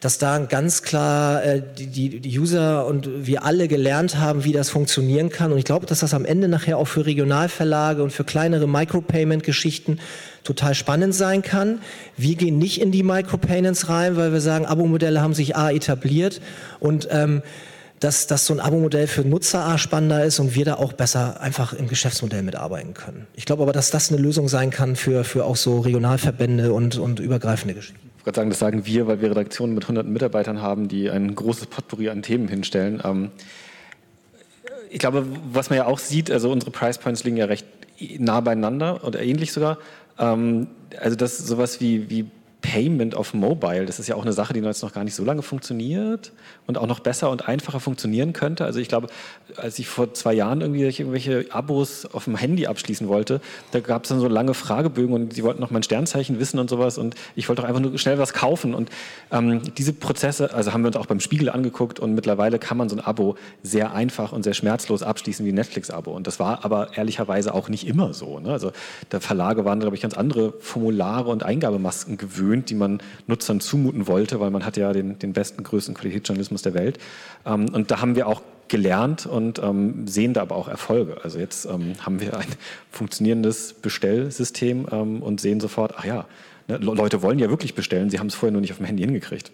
[0.00, 4.68] dass da ganz klar äh, die, die User und wir alle gelernt haben, wie das
[4.68, 5.50] funktionieren kann.
[5.50, 9.98] Und ich glaube, dass das am Ende nachher auch für Regionalverlage und für kleinere Micropayment-Geschichten
[10.44, 11.80] total spannend sein kann.
[12.16, 16.40] Wir gehen nicht in die Micropayments rein, weil wir sagen, Abo-Modelle haben sich A etabliert
[16.80, 17.42] und ähm,
[18.00, 21.40] dass, dass so ein Abo-Modell für Nutzer A spannender ist und wir da auch besser
[21.40, 23.26] einfach im Geschäftsmodell mitarbeiten können.
[23.34, 26.98] Ich glaube aber, dass das eine Lösung sein kann für, für auch so Regionalverbände und,
[26.98, 28.10] und übergreifende Geschichten.
[28.24, 31.66] gerade sagen, das sagen wir, weil wir Redaktionen mit hunderten Mitarbeitern haben, die ein großes
[31.66, 33.00] Potpourri an Themen hinstellen.
[33.04, 33.30] Ähm,
[34.90, 37.66] ich glaube, was man ja auch sieht, also unsere Price Points liegen ja recht
[38.18, 39.78] nah beieinander oder ähnlich sogar.
[40.18, 40.68] Ähm,
[41.00, 42.30] also das sowas wie, wie
[42.64, 45.22] Payment auf Mobile, das ist ja auch eine Sache, die jetzt noch gar nicht so
[45.22, 46.32] lange funktioniert
[46.66, 48.64] und auch noch besser und einfacher funktionieren könnte.
[48.64, 49.08] Also ich glaube,
[49.58, 54.04] als ich vor zwei Jahren irgendwie irgendwelche Abos auf dem Handy abschließen wollte, da gab
[54.04, 57.16] es dann so lange Fragebögen und sie wollten noch mein Sternzeichen wissen und sowas und
[57.36, 58.88] ich wollte auch einfach nur schnell was kaufen und
[59.30, 62.88] ähm, diese Prozesse, also haben wir uns auch beim Spiegel angeguckt und mittlerweile kann man
[62.88, 66.64] so ein Abo sehr einfach und sehr schmerzlos abschließen wie ein Netflix-Abo und das war
[66.64, 68.38] aber ehrlicherweise auch nicht immer so.
[68.40, 68.52] Ne?
[68.52, 68.72] Also
[69.12, 73.60] der Verlage waren, glaube ich, ganz andere Formulare und Eingabemasken gewöhnt gewöhnt, die man Nutzern
[73.60, 76.98] zumuten wollte, weil man hat ja den, den besten, größten Qualitätsjournalismus der Welt.
[77.44, 81.18] Ähm, und da haben wir auch gelernt und ähm, sehen da aber auch Erfolge.
[81.22, 82.46] Also jetzt ähm, haben wir ein
[82.90, 86.26] funktionierendes Bestellsystem ähm, und sehen sofort, ach ja,
[86.68, 89.02] ne, Leute wollen ja wirklich bestellen, sie haben es vorher nur nicht auf dem Handy
[89.02, 89.52] hingekriegt.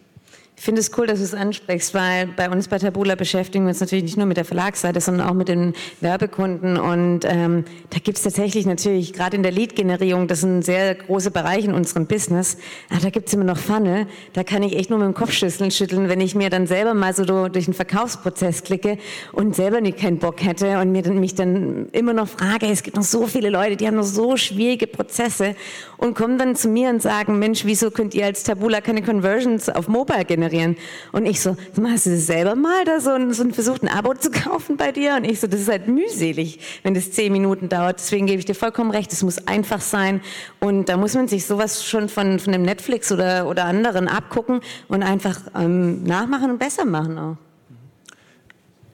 [0.61, 3.70] Ich finde es cool, dass du es ansprichst, weil bei uns bei Tabula beschäftigen wir
[3.70, 6.77] uns natürlich nicht nur mit der Verlagsseite, sondern auch mit den Werbekunden.
[6.77, 10.96] Und ähm, da gibt es tatsächlich natürlich, gerade in der Lead-Generierung, das ist ein sehr
[10.96, 12.59] großer Bereich in unserem Business,
[12.90, 14.07] aber ah, da gibt es immer noch Funnel.
[14.35, 17.14] Da kann ich echt nur mit dem Kopfschüsseln schütteln, wenn ich mir dann selber mal
[17.14, 18.99] so durch den Verkaufsprozess klicke
[19.33, 22.83] und selber nicht keinen Bock hätte und mir dann, mich dann immer noch frage, es
[22.83, 25.55] gibt noch so viele Leute, die haben noch so schwierige Prozesse
[25.96, 29.70] und kommen dann zu mir und sagen, Mensch, wieso könnt ihr als Tabula keine Conversions
[29.70, 30.50] auf Mobile generieren?
[30.51, 30.77] Generieren.
[31.13, 34.15] Und ich so, hast du selber mal da so, ein, so ein versucht, ein Abo
[34.15, 35.17] zu kaufen bei dir?
[35.17, 37.99] Und ich so, das ist halt mühselig, wenn das zehn Minuten dauert.
[38.01, 40.21] Deswegen gebe ich dir vollkommen recht, es muss einfach sein.
[40.59, 44.61] Und da muss man sich sowas schon von, von dem Netflix oder, oder anderen abgucken
[44.89, 47.37] und einfach ähm, nachmachen und besser machen auch.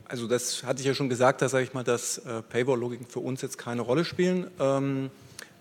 [0.09, 3.19] Also das hatte ich ja schon gesagt, da sage ich mal, dass äh, Paywall-Logiken für
[3.19, 4.47] uns jetzt keine Rolle spielen.
[4.61, 5.11] Ähm,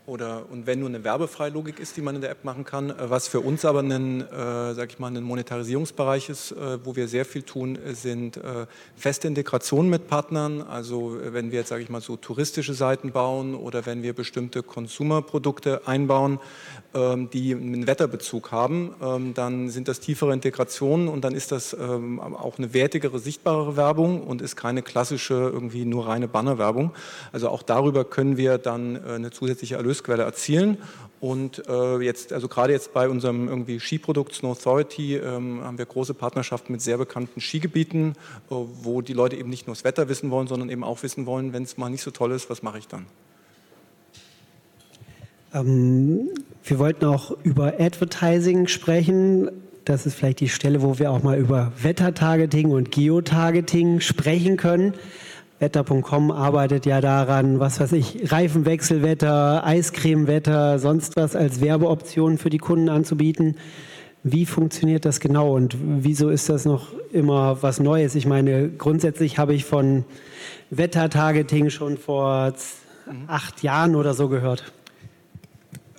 [0.05, 2.91] oder und wenn nur eine werbefreie Logik ist, die man in der App machen kann,
[2.91, 7.07] äh, was für uns aber ein, äh, ich mal, ein Monetarisierungsbereich ist, äh, wo wir
[7.07, 10.61] sehr viel tun, sind äh, feste Integrationen mit Partnern.
[10.61, 14.13] Also äh, wenn wir jetzt, sage ich mal, so touristische Seiten bauen oder wenn wir
[14.13, 16.39] bestimmte Consumer-Produkte einbauen,
[16.93, 21.73] ähm, die einen Wetterbezug haben, ähm, dann sind das tiefere Integrationen und dann ist das
[21.73, 26.91] ähm, auch eine wertigere, sichtbare Werbung und ist keine klassische irgendwie nur reine Bannerwerbung.
[27.31, 30.77] Also auch darüber können wir dann äh, eine zusätzliche Erlösquelle erzielen.
[31.21, 36.13] Und äh, jetzt, also gerade jetzt bei unserem irgendwie Skiprodukt Snow Authority haben wir große
[36.13, 38.13] Partnerschaften mit sehr bekannten Skigebieten, äh,
[38.49, 41.53] wo die Leute eben nicht nur das Wetter wissen wollen, sondern eben auch wissen wollen,
[41.53, 43.05] wenn es mal nicht so toll ist, was mache ich dann?
[45.53, 46.29] Ähm,
[46.63, 49.49] wir wollten auch über Advertising sprechen.
[49.85, 54.93] Das ist vielleicht die Stelle, wo wir auch mal über Wettertargeting und Geotargeting sprechen können.
[55.59, 62.57] Wetter.com arbeitet ja daran, was weiß ich, Reifenwechselwetter, Eiscremewetter, sonst was als Werbeoptionen für die
[62.57, 63.55] Kunden anzubieten.
[64.23, 68.15] Wie funktioniert das genau und wieso ist das noch immer was Neues?
[68.15, 70.03] Ich meine, grundsätzlich habe ich von
[70.71, 72.53] Wettertargeting schon vor
[73.27, 74.73] acht Jahren oder so gehört.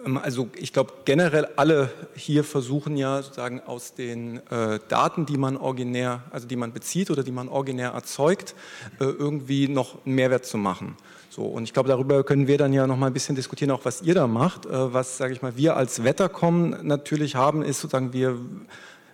[0.07, 5.37] Ähm, also ich glaube generell alle hier versuchen ja sozusagen aus den äh, Daten, die
[5.37, 8.55] man originär, also die man bezieht oder die man originär erzeugt,
[9.01, 10.97] äh, irgendwie noch einen Mehrwert zu machen.
[11.29, 13.85] So, und ich glaube, darüber können wir dann ja noch mal ein bisschen diskutieren, auch
[13.85, 14.65] was ihr da macht.
[14.65, 18.39] Äh, was, sage ich mal, wir als Wettercom natürlich haben, ist sozusagen, wir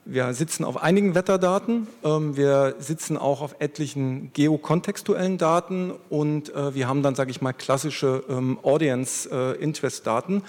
[0.04, 6.74] wir sitzen auf einigen Wetterdaten, ähm, wir sitzen auch auf etlichen geokontextuellen Daten und äh,
[6.74, 10.38] wir haben dann, sage ich mal, klassische ähm, Audience-Interest-Daten.
[10.38, 10.42] Äh,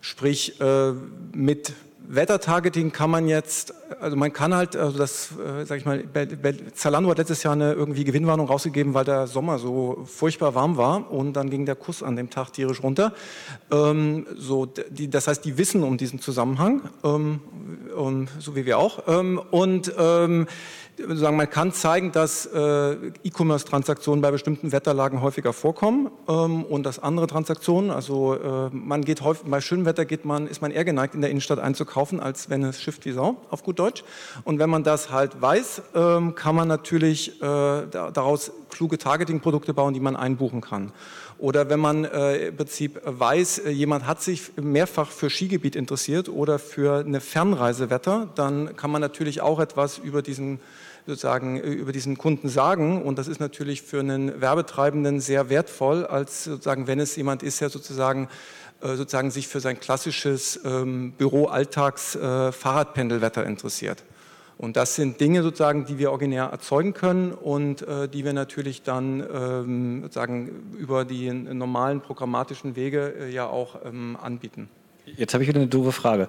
[0.00, 0.92] Sprich, äh,
[1.32, 1.72] mit
[2.12, 6.02] Wettertargeting kann man jetzt, also man kann halt, also das, äh, sag ich mal,
[6.74, 11.12] Zalando hat letztes Jahr eine irgendwie Gewinnwarnung rausgegeben, weil der Sommer so furchtbar warm war
[11.12, 13.12] und dann ging der Kuss an dem Tag tierisch runter.
[13.70, 17.40] Ähm, so, die, das heißt, die wissen um diesen Zusammenhang, ähm,
[17.96, 19.04] um, so wie wir auch.
[19.06, 20.48] Ähm, und ähm,
[21.08, 22.92] sagen, man kann zeigen, dass äh,
[23.24, 29.22] E-Commerce-Transaktionen bei bestimmten Wetterlagen häufiger vorkommen ähm, und dass andere Transaktionen, also äh, man geht
[29.22, 32.50] häufig, bei schönem Wetter geht man, ist man eher geneigt, in der Innenstadt einzukaufen, als
[32.50, 34.04] wenn es schifft wie Sau, auf gut Deutsch.
[34.44, 39.94] Und wenn man das halt weiß, ähm, kann man natürlich äh, daraus kluge Targeting-Produkte bauen,
[39.94, 40.92] die man einbuchen kann.
[41.40, 46.28] Oder wenn man äh, im Prinzip weiß, äh, jemand hat sich mehrfach für Skigebiet interessiert
[46.28, 50.60] oder für eine Fernreisewetter, dann kann man natürlich auch etwas über diesen
[51.06, 53.02] sozusagen äh, über diesen Kunden sagen.
[53.02, 57.60] Und das ist natürlich für einen Werbetreibenden sehr wertvoll, als sozusagen, wenn es jemand ist,
[57.60, 58.28] der sozusagen
[58.82, 64.02] äh, sozusagen sich für sein klassisches ähm, Büro-Alltags-Fahrradpendelwetter äh, interessiert.
[64.56, 68.82] Und das sind Dinge sozusagen, die wir originär erzeugen können und äh, die wir natürlich
[68.82, 74.68] dann ähm, sozusagen über die normalen programmatischen Wege äh, ja auch ähm, anbieten.
[75.04, 76.28] Jetzt habe ich wieder eine doofe Frage.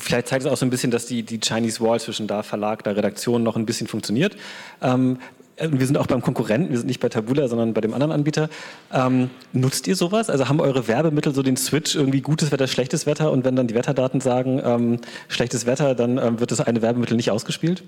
[0.00, 2.84] Vielleicht zeigt es auch so ein bisschen, dass die, die Chinese Wall zwischen da Verlag,
[2.84, 4.36] da Redaktion noch ein bisschen funktioniert.
[4.82, 5.18] Ähm,
[5.56, 8.12] äh, wir sind auch beim Konkurrenten, wir sind nicht bei Tabula, sondern bei dem anderen
[8.12, 8.48] Anbieter.
[8.92, 10.30] Ähm, nutzt ihr sowas?
[10.30, 13.66] Also haben eure Werbemittel so den Switch irgendwie gutes Wetter, schlechtes Wetter und wenn dann
[13.66, 17.82] die Wetterdaten sagen ähm, schlechtes Wetter, dann ähm, wird das eine Werbemittel nicht ausgespielt?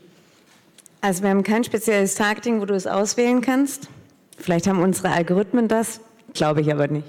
[1.01, 3.89] Also wir haben kein spezielles Targeting, wo du es auswählen kannst.
[4.36, 6.01] Vielleicht haben unsere Algorithmen das,
[6.34, 7.07] glaube ich aber nicht.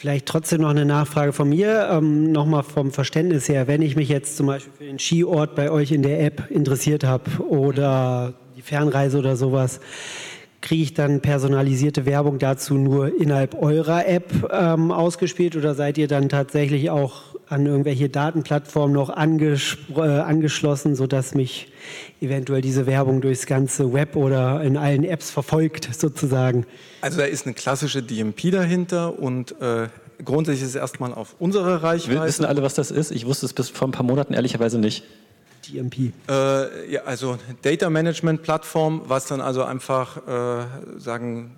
[0.00, 3.66] Vielleicht trotzdem noch eine Nachfrage von mir, ähm, nochmal vom Verständnis her.
[3.68, 7.04] Wenn ich mich jetzt zum Beispiel für den Skiort bei euch in der App interessiert
[7.04, 9.78] habe oder die Fernreise oder sowas,
[10.62, 16.08] kriege ich dann personalisierte Werbung dazu nur innerhalb eurer App ähm, ausgespielt oder seid ihr
[16.08, 21.72] dann tatsächlich auch an irgendwelche Datenplattformen noch anges äh, angeschlossen, sodass mich
[22.20, 26.64] eventuell diese Werbung durchs ganze Web oder in allen Apps verfolgt, sozusagen?
[27.00, 29.88] Also da ist eine klassische DMP dahinter und äh,
[30.24, 32.22] grundsätzlich ist es erstmal auf unsere Reichweite.
[32.22, 33.10] Wissen alle, was das ist?
[33.10, 35.02] Ich wusste es bis vor ein paar Monaten ehrlicherweise nicht.
[35.68, 36.12] DMP?
[36.28, 40.64] Äh, ja, also Data Management Plattform, was dann also einfach äh,
[40.98, 41.56] sagen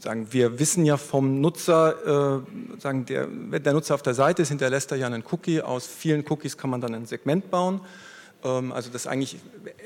[0.00, 2.42] sagen, wir wissen ja vom Nutzer,
[2.76, 5.62] äh, sagen der, wenn der Nutzer auf der Seite ist, hinterlässt er ja einen Cookie.
[5.62, 7.80] Aus vielen Cookies kann man dann ein Segment bauen.
[8.44, 9.36] Ähm, also das ist eigentlich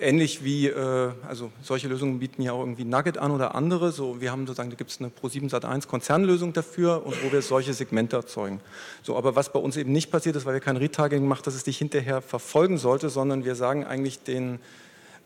[0.01, 3.93] ähnlich wie, äh, also solche Lösungen bieten ja auch irgendwie Nugget an oder andere.
[3.93, 7.43] So, wir haben sozusagen, da gibt es eine Pro7 Sat1 Konzernlösung dafür und wo wir
[7.43, 8.61] solche Segmente erzeugen.
[9.03, 11.55] So, aber was bei uns eben nicht passiert ist, weil wir kein Retargeting machen, dass
[11.55, 14.59] es dich hinterher verfolgen sollte, sondern wir sagen eigentlich den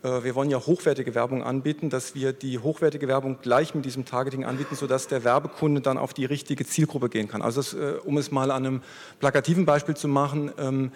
[0.03, 4.45] wir wollen ja hochwertige Werbung anbieten, dass wir die hochwertige Werbung gleich mit diesem Targeting
[4.45, 7.41] anbieten, sodass der Werbekunde dann auf die richtige Zielgruppe gehen kann.
[7.41, 8.81] Also das, äh, um es mal an einem
[9.19, 10.91] plakativen Beispiel zu machen, ähm,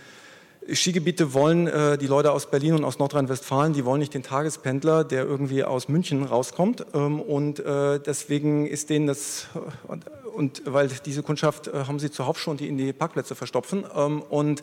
[0.72, 5.04] Skigebiete wollen äh, die Leute aus Berlin und aus Nordrhein-Westfalen, die wollen nicht den Tagespendler,
[5.04, 6.86] der irgendwie aus München rauskommt.
[6.93, 9.47] Ähm, und äh, deswegen ist denen das,
[9.88, 13.86] und, und weil diese Kundschaft äh, haben sie zuhauf schon, die in die Parkplätze verstopfen.
[13.95, 14.62] Ähm, und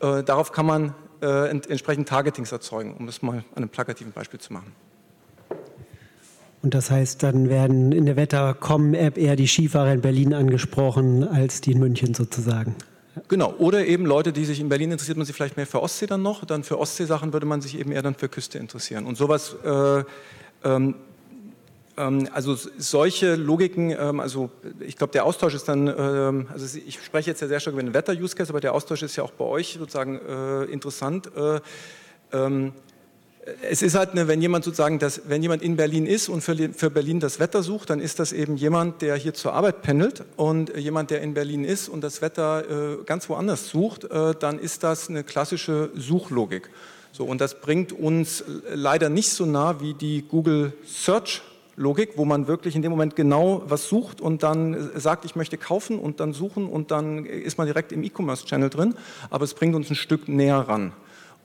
[0.00, 4.12] äh, darauf kann man äh, ent entsprechend Targetings erzeugen, um das mal an einem plakativen
[4.12, 4.72] Beispiel zu machen.
[6.62, 11.62] Und das heißt, dann werden in der Wettercom-App eher die Skifahrer in Berlin angesprochen als
[11.62, 12.76] die in München sozusagen.
[13.28, 16.06] Genau, oder eben Leute, die sich in Berlin interessiert man sich vielleicht mehr für Ostsee
[16.06, 19.06] dann noch, dann für Ostseesachen würde man sich eben eher dann für Küste interessieren.
[19.06, 20.04] Und sowas äh,
[20.64, 20.94] ähm,
[22.32, 27.30] also solche Logiken, ähm, also ich glaube, der Austausch ist dann, ähm, also ich spreche
[27.30, 29.76] jetzt ja sehr stark über den Wetter-Use-Case, aber der Austausch ist ja auch bei euch
[29.78, 31.30] sozusagen äh, interessant.
[31.36, 31.60] Äh,
[33.68, 36.54] es ist halt, eine, wenn jemand sozusagen, das, wenn jemand in Berlin ist und für,
[36.72, 40.22] für, Berlin das Wetter sucht, dann ist das eben jemand, der hier zur Arbeit pendelt
[40.36, 44.84] und jemand, der in Berlin ist und das Wetter äh, ganz woanders sucht, dann ist
[44.84, 46.70] das eine klassische Suchlogik.
[47.12, 51.42] So, und das bringt uns leider nicht so nah wie die Google Search
[51.80, 55.56] Logik, wo man wirklich in dem Moment genau was sucht und dann sagt, ich möchte
[55.56, 58.94] kaufen und dann suchen und dann ist man direkt im E-Commerce-Channel drin,
[59.30, 60.92] aber es bringt uns ein Stück näher ran.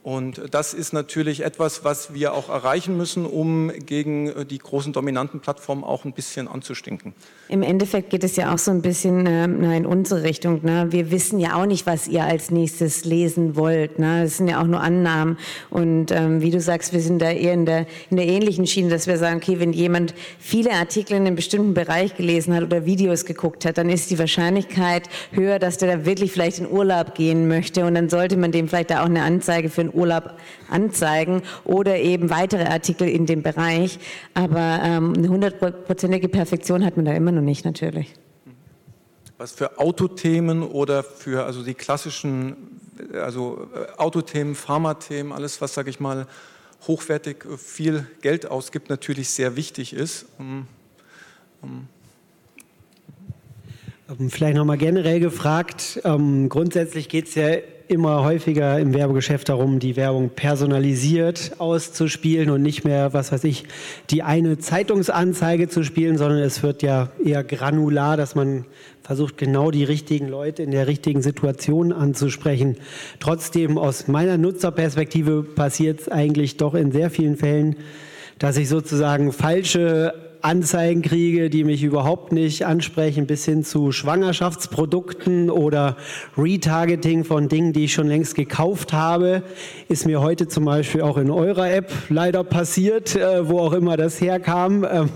[0.06, 4.92] Und das ist natürlich etwas, was wir auch erreichen müssen, um gegen äh, die großen
[4.92, 7.12] dominanten Plattformen auch ein bisschen anzustinken.
[7.48, 10.60] Im Endeffekt geht es ja auch so ein bisschen äh, in unsere Richtung.
[10.62, 10.86] Ne?
[10.90, 13.98] Wir wissen ja auch nicht, was ihr als nächstes lesen wollt.
[13.98, 14.22] Ne?
[14.22, 15.38] Das sind ja auch nur Annahmen.
[15.70, 18.90] Und ähm, wie du sagst, wir sind da eher in der, in der ähnlichen Schiene,
[18.90, 22.86] dass wir sagen, okay, wenn jemand viele Artikel in einem bestimmten Bereich gelesen hat oder
[22.86, 27.16] Videos geguckt hat, dann ist die Wahrscheinlichkeit höher, dass der da wirklich vielleicht in Urlaub
[27.16, 27.84] gehen möchte.
[27.84, 30.34] Und dann sollte man dem vielleicht da auch eine Anzeige für einen Urlaub
[30.70, 33.98] anzeigen oder eben weitere Artikel in dem Bereich.
[34.34, 38.12] Aber ähm, eine hundertprozentige Perfektion hat man da immer noch nicht, natürlich.
[39.38, 42.76] Was für Autothemen oder für also die klassischen
[43.14, 46.26] also äh, Autothemen, Pharmathemen, alles was, sage ich mal,
[46.86, 50.26] hochwertig äh, viel Geld ausgibt, natürlich sehr wichtig ist.
[50.38, 50.66] Um,
[51.62, 51.88] um
[54.28, 57.56] Vielleicht nochmal generell gefragt, ähm, grundsätzlich geht es ja
[57.88, 63.64] immer häufiger im Werbegeschäft darum, die Werbung personalisiert auszuspielen und nicht mehr, was weiß ich,
[64.10, 68.64] die eine Zeitungsanzeige zu spielen, sondern es wird ja eher granular, dass man
[69.02, 72.76] versucht, genau die richtigen Leute in der richtigen Situation anzusprechen.
[73.20, 77.76] Trotzdem, aus meiner Nutzerperspektive passiert es eigentlich doch in sehr vielen Fällen,
[78.38, 85.50] dass ich sozusagen falsche Anzeigen kriege, die mich überhaupt nicht ansprechen, bis hin zu Schwangerschaftsprodukten
[85.50, 85.96] oder
[86.38, 89.42] Retargeting von Dingen, die ich schon längst gekauft habe,
[89.88, 93.96] ist mir heute zum Beispiel auch in eurer App leider passiert, äh, wo auch immer
[93.96, 94.84] das herkam.
[94.84, 95.06] Äh,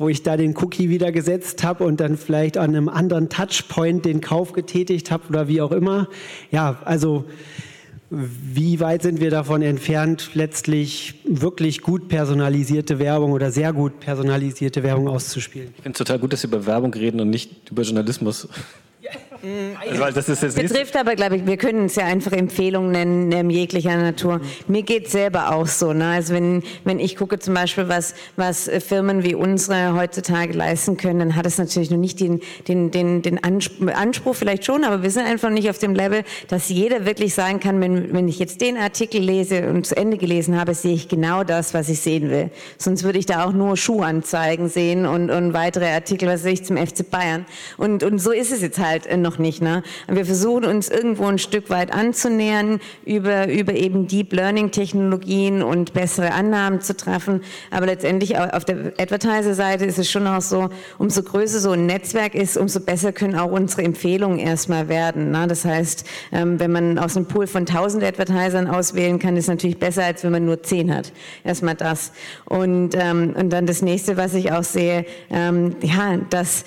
[0.00, 4.04] wo ich da den Cookie wieder gesetzt habe und dann vielleicht an einem anderen Touchpoint
[4.04, 6.08] den Kauf getätigt habe oder wie auch immer.
[6.52, 7.24] Ja, also
[8.10, 14.82] wie weit sind wir davon entfernt, letztlich wirklich gut personalisierte Werbung oder sehr gut personalisierte
[14.82, 15.68] Werbung auszuspielen?
[15.76, 18.48] Ich finde es total gut, dass Sie über Werbung reden und nicht über Journalismus.
[18.48, 18.54] Also,
[19.42, 23.32] weil das ist das Betrifft aber, glaube ich, wir können es ja einfach Empfehlungen nennen,
[23.32, 24.40] ähm, jeglicher Natur.
[24.66, 25.92] Mir geht es selber auch so.
[25.92, 26.06] Ne?
[26.06, 31.20] Also wenn, wenn ich gucke zum Beispiel, was, was Firmen wie unsere heutzutage leisten können,
[31.20, 35.10] dann hat es natürlich noch nicht den, den, den, den Anspruch, vielleicht schon, aber wir
[35.10, 38.60] sind einfach nicht auf dem Level, dass jeder wirklich sagen kann, wenn, wenn ich jetzt
[38.60, 42.30] den Artikel lese und zu Ende gelesen habe, sehe ich genau das, was ich sehen
[42.30, 42.50] will.
[42.76, 46.64] Sonst würde ich da auch nur Schuhanzeigen sehen und, und weitere Artikel, was sehe ich
[46.64, 47.46] zum FC Bayern.
[47.76, 49.60] Und, und so ist es jetzt halt äh, noch nicht.
[49.60, 49.82] Ne?
[50.08, 55.92] Wir versuchen uns irgendwo ein Stück weit anzunähern, über, über eben Deep Learning Technologien und
[55.92, 57.42] bessere Annahmen zu treffen.
[57.70, 62.34] Aber letztendlich auf der Advertiser-Seite ist es schon auch so, umso größer so ein Netzwerk
[62.34, 65.30] ist, umso besser können auch unsere Empfehlungen erstmal werden.
[65.32, 65.46] Ne?
[65.46, 69.78] Das heißt, ähm, wenn man aus einem Pool von 1000 Advertisern auswählen kann, ist natürlich
[69.78, 71.12] besser, als wenn man nur 10 hat.
[71.44, 72.12] Erstmal das.
[72.46, 76.64] Und, ähm, und dann das nächste, was ich auch sehe, ähm, ja, dass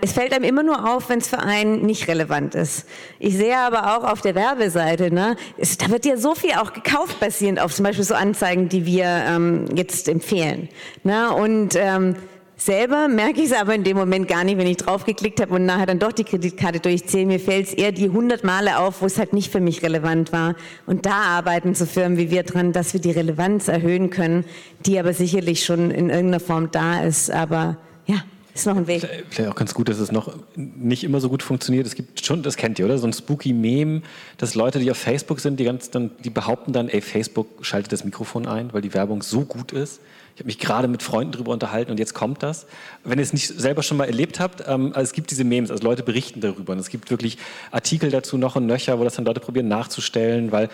[0.00, 2.86] es fällt einem immer nur auf, wenn es für einen nicht relevant ist.
[3.18, 6.72] Ich sehe aber auch auf der Werbeseite, ne, es, da wird ja so viel auch
[6.72, 10.68] gekauft basierend auf zum Beispiel so Anzeigen, die wir ähm, jetzt empfehlen.
[11.02, 12.14] Ne, und ähm,
[12.56, 15.66] selber merke ich es aber in dem Moment gar nicht, wenn ich draufgeklickt habe und
[15.66, 17.26] nachher dann doch die Kreditkarte durchzähle.
[17.26, 20.32] Mir fällt es eher die 100 Male auf, wo es halt nicht für mich relevant
[20.32, 20.54] war.
[20.86, 24.44] Und da arbeiten so Firmen wie wir dran, dass wir die Relevanz erhöhen können,
[24.86, 27.30] die aber sicherlich schon in irgendeiner Form da ist.
[27.30, 28.22] Aber ja,
[28.54, 29.06] ist noch ein Weg.
[29.30, 31.86] Vielleicht auch ganz gut, dass es noch nicht immer so gut funktioniert.
[31.86, 32.98] Es gibt schon, das kennt ihr, oder?
[32.98, 34.02] So ein spooky Meme,
[34.38, 37.92] dass Leute, die auf Facebook sind, die, ganz, dann, die behaupten dann, ey, Facebook schaltet
[37.92, 40.00] das Mikrofon ein, weil die Werbung so gut ist.
[40.34, 42.66] Ich habe mich gerade mit Freunden darüber unterhalten und jetzt kommt das.
[43.04, 45.70] Wenn ihr es nicht selber schon mal erlebt habt, ähm, also es gibt diese Memes,
[45.70, 47.38] also Leute berichten darüber und es gibt wirklich
[47.70, 50.70] Artikel dazu noch und nöcher, wo das dann Leute probieren nachzustellen, weil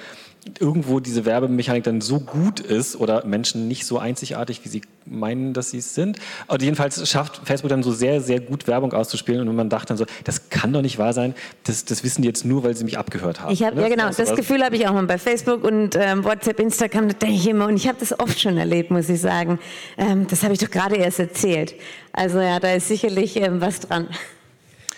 [0.58, 5.52] irgendwo diese Werbemechanik dann so gut ist oder Menschen nicht so einzigartig, wie sie meinen,
[5.52, 6.18] dass sie es sind.
[6.48, 9.96] Aber jedenfalls schafft Facebook dann so sehr, sehr gut Werbung auszuspielen und man dachte dann
[9.96, 11.34] so, das kann doch nicht wahr sein,
[11.64, 13.52] das, das wissen die jetzt nur, weil sie mich abgehört haben.
[13.52, 13.82] Ich hab, ne?
[13.82, 17.08] Ja genau, das, das Gefühl habe ich auch mal bei Facebook und ähm, WhatsApp, Instagram,
[17.08, 19.58] da denke ich immer, und ich habe das oft schon erlebt, muss ich sagen.
[19.98, 21.74] Ähm, das habe ich doch gerade erst erzählt.
[22.12, 24.08] Also ja, da ist sicherlich ähm, was dran.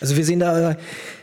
[0.01, 0.77] Also wir sehen da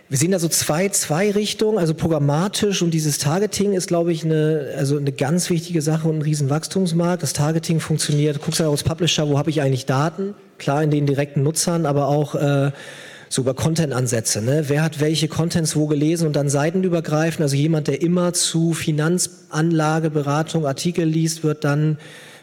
[0.09, 4.25] wir sehen da so zwei, zwei Richtungen, also programmatisch und dieses Targeting ist, glaube ich,
[4.25, 7.21] eine, also eine ganz wichtige Sache und ein Riesenwachstumsmarkt.
[7.21, 10.33] Das Targeting funktioniert, guckst du als Publisher, wo habe ich eigentlich Daten?
[10.57, 12.71] Klar in den direkten Nutzern, aber auch äh,
[13.29, 14.41] so über Content-Ansätze.
[14.41, 14.63] Ne?
[14.67, 20.09] Wer hat welche Contents wo gelesen und dann seitenübergreifend, also jemand, der immer zu Finanzanlage,
[20.09, 21.99] Beratung, Artikel liest, wird dann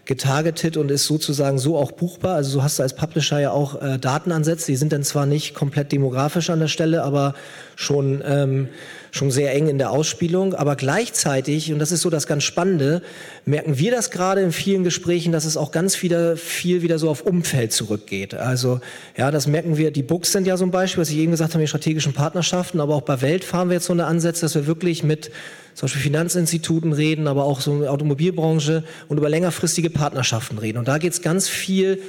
[0.06, 2.36] getargetet und ist sozusagen so auch buchbar.
[2.36, 5.54] Also so hast du als Publisher ja auch äh, Datenansätze, die sind dann zwar nicht
[5.54, 7.34] komplett demografisch an der Stelle, aber
[7.74, 8.68] schon, ähm,
[9.10, 10.54] schon sehr eng in der Ausspielung.
[10.54, 13.02] Aber gleichzeitig, und das ist so das ganz Spannende,
[13.44, 17.10] merken wir das gerade in vielen Gesprächen, dass es auch ganz wieder, viel wieder so
[17.10, 18.34] auf Umfeld zurückgeht.
[18.34, 18.80] Also
[19.16, 21.52] ja, das merken wir, die Books sind ja so ein Beispiel, was ich eben gesagt
[21.52, 24.54] habe, die strategischen Partnerschaften, aber auch bei Welt fahren wir jetzt so eine Ansätze, dass
[24.54, 25.32] wir wirklich mit
[25.76, 30.78] zum Beispiel Finanzinstituten reden, aber auch so in der Automobilbranche und über längerfristige Partnerschaften reden.
[30.78, 32.00] Und da geht es ganz viel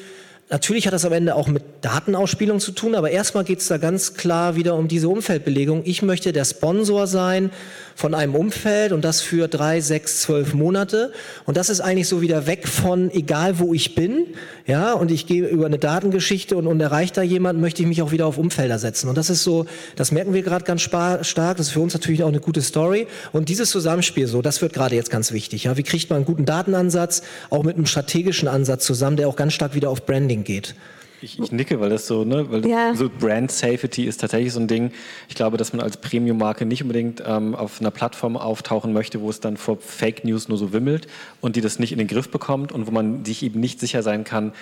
[0.50, 3.78] Natürlich hat das am Ende auch mit Datenausspielung zu tun, aber erstmal geht es da
[3.78, 5.82] ganz klar wieder um diese Umfeldbelegung.
[5.84, 7.52] Ich möchte der Sponsor sein
[7.98, 11.12] von einem Umfeld und das für drei, sechs, zwölf Monate.
[11.46, 14.28] Und das ist eigentlich so wieder weg von egal wo ich bin,
[14.68, 18.04] ja, und ich gehe über eine Datengeschichte und, und erreicht da jemand, möchte ich mich
[18.04, 19.10] auch wieder auf Umfelder setzen.
[19.10, 21.24] Und das ist so, das merken wir gerade ganz stark.
[21.24, 23.08] Das ist für uns natürlich auch eine gute Story.
[23.32, 25.64] Und dieses Zusammenspiel so, das wird gerade jetzt ganz wichtig.
[25.64, 29.36] Ja, wie kriegt man einen guten Datenansatz, auch mit einem strategischen Ansatz zusammen, der auch
[29.36, 30.76] ganz stark wieder auf Branding geht?
[31.22, 32.94] Ich, ich, nicke, weil das so, ne, weil ja.
[32.94, 34.92] so Brand Safety ist tatsächlich so ein Ding.
[35.28, 39.30] Ich glaube, dass man als Premium-Marke nicht unbedingt ähm, auf einer Plattform auftauchen möchte, wo
[39.30, 41.08] es dann vor Fake News nur so wimmelt
[41.42, 44.04] und die das nicht in den Griff bekommt und wo man sich eben nicht sicher
[44.04, 44.54] sein kann,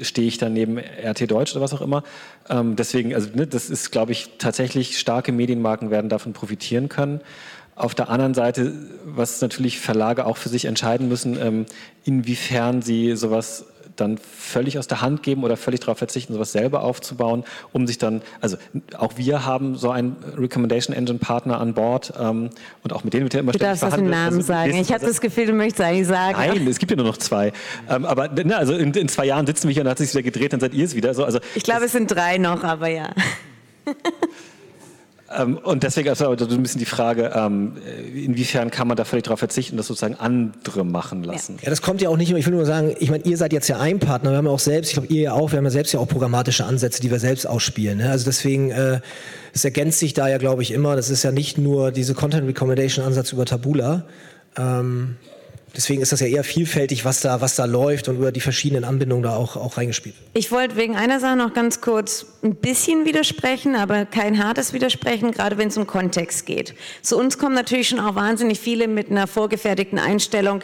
[0.00, 2.02] stehe ich dann neben RT Deutsch oder was auch immer.
[2.48, 7.20] Ähm, deswegen, also ne, das ist, glaube ich, tatsächlich starke Medienmarken werden davon profitieren können.
[7.78, 8.72] Auf der anderen Seite,
[9.04, 11.66] was natürlich Verlage auch für sich entscheiden müssen, ähm,
[12.04, 13.66] inwiefern sie sowas
[14.00, 17.98] dann völlig aus der Hand geben oder völlig darauf verzichten, sowas selber aufzubauen, um sich
[17.98, 18.56] dann, also
[18.96, 22.50] auch wir haben so einen Recommendation Engine Partner an Bord ähm,
[22.82, 24.74] und auch mit denen wird ja immer Du darfst den Namen also, sagen.
[24.76, 26.38] Ich habe das Gefühl, du möchtest eigentlich sagen.
[26.38, 27.52] Nein, es gibt ja nur noch zwei.
[27.88, 30.22] Ähm, aber ne, also in, in, zwei Jahren sitzen wir hier und hat sich wieder
[30.22, 31.14] gedreht, dann seid ihr es wieder.
[31.14, 33.10] So, also, ich glaube, es sind drei noch, aber ja.
[35.36, 37.76] Ähm, und deswegen also ein bisschen die Frage, ähm,
[38.14, 41.56] inwiefern kann man da völlig darauf verzichten, das sozusagen andere machen lassen?
[41.56, 41.64] Ja.
[41.64, 42.38] ja, das kommt ja auch nicht immer.
[42.38, 44.52] Ich will nur sagen, ich meine, ihr seid jetzt ja ein Partner, wir haben ja
[44.52, 47.02] auch selbst, ich glaube, ihr ja auch, wir haben ja selbst ja auch programmatische Ansätze,
[47.02, 47.98] die wir selbst ausspielen.
[47.98, 48.10] Ne?
[48.10, 49.00] Also deswegen, äh,
[49.52, 50.96] es ergänzt sich da ja, glaube ich, immer.
[50.96, 54.04] Das ist ja nicht nur diese Content Recommendation Ansatz über Tabula.
[54.56, 55.16] Ähm,
[55.76, 58.84] deswegen ist das ja eher vielfältig, was da, was da läuft und über die verschiedenen
[58.84, 60.14] Anbindungen da auch, auch reingespielt.
[60.34, 65.32] Ich wollte wegen einer Sache noch ganz kurz ein bisschen widersprechen, aber kein hartes Widersprechen,
[65.32, 66.74] gerade wenn es um Kontext geht.
[67.02, 70.62] Zu uns kommen natürlich schon auch wahnsinnig viele mit einer vorgefertigten Einstellung,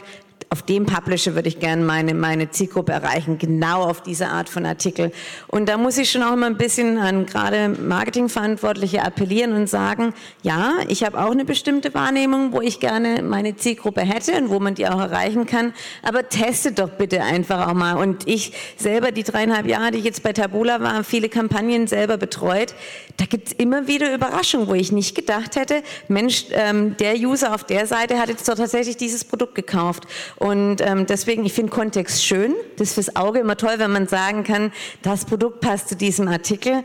[0.55, 4.65] auf dem Publisher würde ich gerne meine, meine Zielgruppe erreichen, genau auf diese Art von
[4.65, 5.11] Artikel.
[5.49, 10.15] Und da muss ich schon auch immer ein bisschen an gerade Marketingverantwortliche appellieren und sagen,
[10.45, 14.61] ja, ich habe auch eine bestimmte Wahrnehmung, wo ich gerne meine Zielgruppe hätte und wo
[14.61, 15.75] man die auch erreichen kann,
[16.05, 17.97] aber testet doch bitte einfach auch mal.
[17.97, 22.17] Und ich selber, die dreieinhalb Jahre, die ich jetzt bei Tabula war, viele Kampagnen selber
[22.17, 22.77] betreut,
[23.17, 27.53] da gibt es immer wieder Überraschungen, wo ich nicht gedacht hätte, Mensch, ähm, der User
[27.57, 30.05] auf der Seite hat jetzt doch tatsächlich dieses Produkt gekauft.
[30.45, 32.55] Und ähm, deswegen, ich finde Kontext schön.
[32.77, 36.29] Das ist fürs Auge immer toll, wenn man sagen kann, das Produkt passt zu diesem
[36.29, 36.83] Artikel.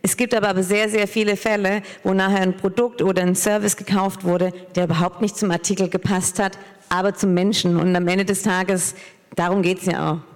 [0.00, 4.22] Es gibt aber, sehr, sehr viele Fälle, wo nachher ein Produkt oder ein Service gekauft
[4.22, 6.56] wurde, der überhaupt nicht zum Artikel gepasst hat,
[6.88, 7.80] aber zum Menschen.
[7.80, 8.94] Und am Ende des Tages,
[9.34, 10.29] darum geht es ja auch.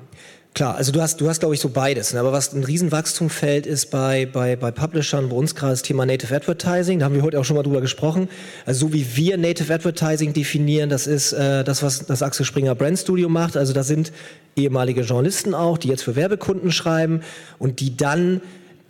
[0.54, 2.12] Klar, also du hast, du hast glaube ich so beides.
[2.12, 2.20] Ne?
[2.20, 6.06] Aber was ein Riesenwachstum fällt, ist bei, bei, bei Publishern, bei uns gerade das Thema
[6.06, 7.00] Native Advertising.
[7.00, 8.28] Da haben wir heute auch schon mal drüber gesprochen.
[8.64, 12.76] Also so wie wir Native Advertising definieren, das ist äh, das, was das Axel Springer
[12.76, 13.56] Brand Studio macht.
[13.56, 14.12] Also da sind
[14.54, 17.22] ehemalige Journalisten auch, die jetzt für Werbekunden schreiben
[17.58, 18.40] und die dann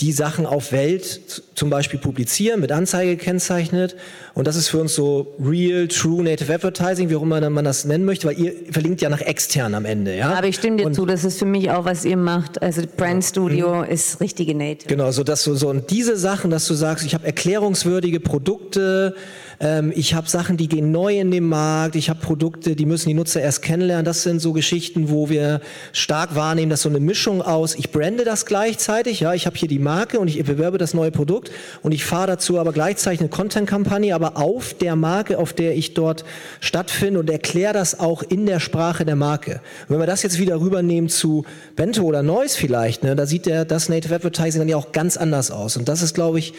[0.01, 3.95] die Sachen auf Welt zum Beispiel publizieren, mit Anzeige gekennzeichnet.
[4.35, 7.85] Und das ist für uns so real, true native advertising, wie auch immer man das
[7.85, 10.17] nennen möchte, weil ihr verlinkt ja nach extern am Ende.
[10.17, 10.35] Ja?
[10.35, 12.61] Aber ich stimme dir und zu, das ist für mich auch, was ihr macht.
[12.61, 13.91] Also Brand Studio mhm.
[13.91, 14.89] ist richtige native.
[14.89, 19.15] Genau, so dass du so und diese Sachen, dass du sagst, ich habe erklärungswürdige Produkte,
[19.61, 23.09] ähm, ich habe Sachen, die gehen neu in den Markt, ich habe Produkte, die müssen
[23.09, 24.05] die Nutzer erst kennenlernen.
[24.05, 25.61] Das sind so Geschichten, wo wir
[25.93, 29.69] stark wahrnehmen, dass so eine Mischung aus, ich brande das gleichzeitig, ja, ich habe hier
[29.69, 33.29] die Marke und ich bewerbe das neue Produkt und ich fahre dazu aber gleichzeitig eine
[33.29, 36.25] Content-Kampagne, aber auf der Marke, auf der ich dort
[36.59, 39.61] stattfinde und erkläre das auch in der Sprache der Marke.
[39.83, 41.45] Und wenn wir das jetzt wieder rübernehmen zu
[41.77, 45.17] Bento oder Noise vielleicht, ne, da sieht der, das Native Advertising dann ja auch ganz
[45.17, 45.77] anders aus.
[45.77, 46.55] Und das ist, glaube ich,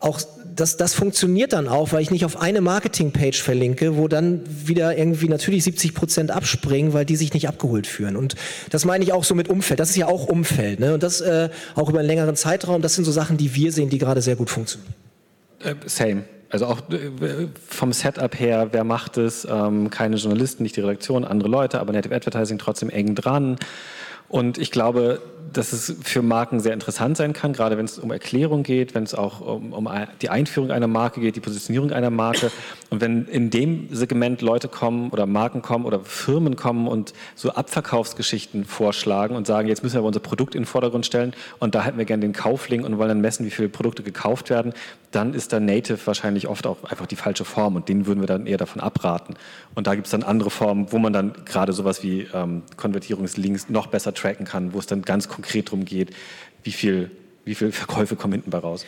[0.00, 0.20] auch
[0.56, 4.96] das, das funktioniert dann auch, weil ich nicht auf eine Marketingpage verlinke, wo dann wieder
[4.96, 8.16] irgendwie natürlich 70 Prozent abspringen, weil die sich nicht abgeholt fühlen.
[8.16, 8.34] Und
[8.70, 9.78] das meine ich auch so mit Umfeld.
[9.78, 10.80] Das ist ja auch Umfeld.
[10.80, 10.94] Ne?
[10.94, 12.80] Und das äh, auch über einen längeren Zeitraum.
[12.80, 14.94] Das sind so Sachen, die wir sehen, die gerade sehr gut funktionieren.
[15.62, 16.24] Äh, same.
[16.48, 19.46] Also auch äh, vom Setup her, wer macht es?
[19.50, 23.56] Ähm, keine Journalisten, nicht die Redaktion, andere Leute, aber Native Advertising trotzdem eng dran.
[24.28, 25.20] Und ich glaube,
[25.52, 29.04] dass es für Marken sehr interessant sein kann, gerade wenn es um Erklärung geht, wenn
[29.04, 29.88] es auch um, um,
[30.22, 32.50] die Einführung einer Marke geht, die Positionierung einer Marke.
[32.90, 37.50] Und wenn in dem Segment Leute kommen oder Marken kommen oder Firmen kommen und so
[37.50, 41.74] Abverkaufsgeschichten vorschlagen und sagen, jetzt müssen wir aber unser Produkt in den Vordergrund stellen und
[41.74, 44.72] da hätten wir gerne den Kauflink und wollen dann messen, wie viele Produkte gekauft werden,
[45.12, 48.26] dann ist da Native wahrscheinlich oft auch einfach die falsche Form und denen würden wir
[48.26, 49.34] dann eher davon abraten.
[49.74, 53.68] Und da gibt es dann andere Formen, wo man dann gerade sowas wie ähm, Konvertierungslinks
[53.68, 56.10] noch besser tracken kann, wo es dann ganz konkret darum geht,
[56.64, 57.10] wie viel,
[57.44, 58.84] wie viel Verkäufe kommen hinten bei raus.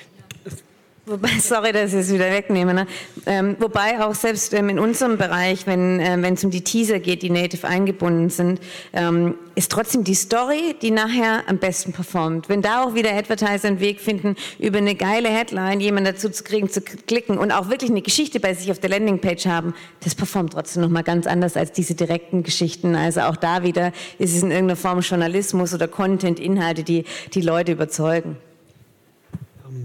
[1.08, 2.74] Wobei, sorry, dass ich es wieder wegnehme.
[2.74, 2.86] Ne?
[3.24, 7.22] Ähm, wobei auch selbst ähm, in unserem Bereich, wenn äh, es um die Teaser geht,
[7.22, 8.60] die native eingebunden sind,
[8.92, 12.48] ähm, ist trotzdem die Story, die nachher am besten performt.
[12.50, 16.44] Wenn da auch wieder Advertiser einen Weg finden, über eine geile Headline jemanden dazu zu
[16.44, 20.14] kriegen, zu klicken und auch wirklich eine Geschichte bei sich auf der Landingpage haben, das
[20.14, 22.94] performt trotzdem nochmal ganz anders als diese direkten Geschichten.
[22.94, 27.40] Also auch da wieder ist es in irgendeiner Form Journalismus oder Content, Inhalte, die die
[27.40, 28.36] Leute überzeugen.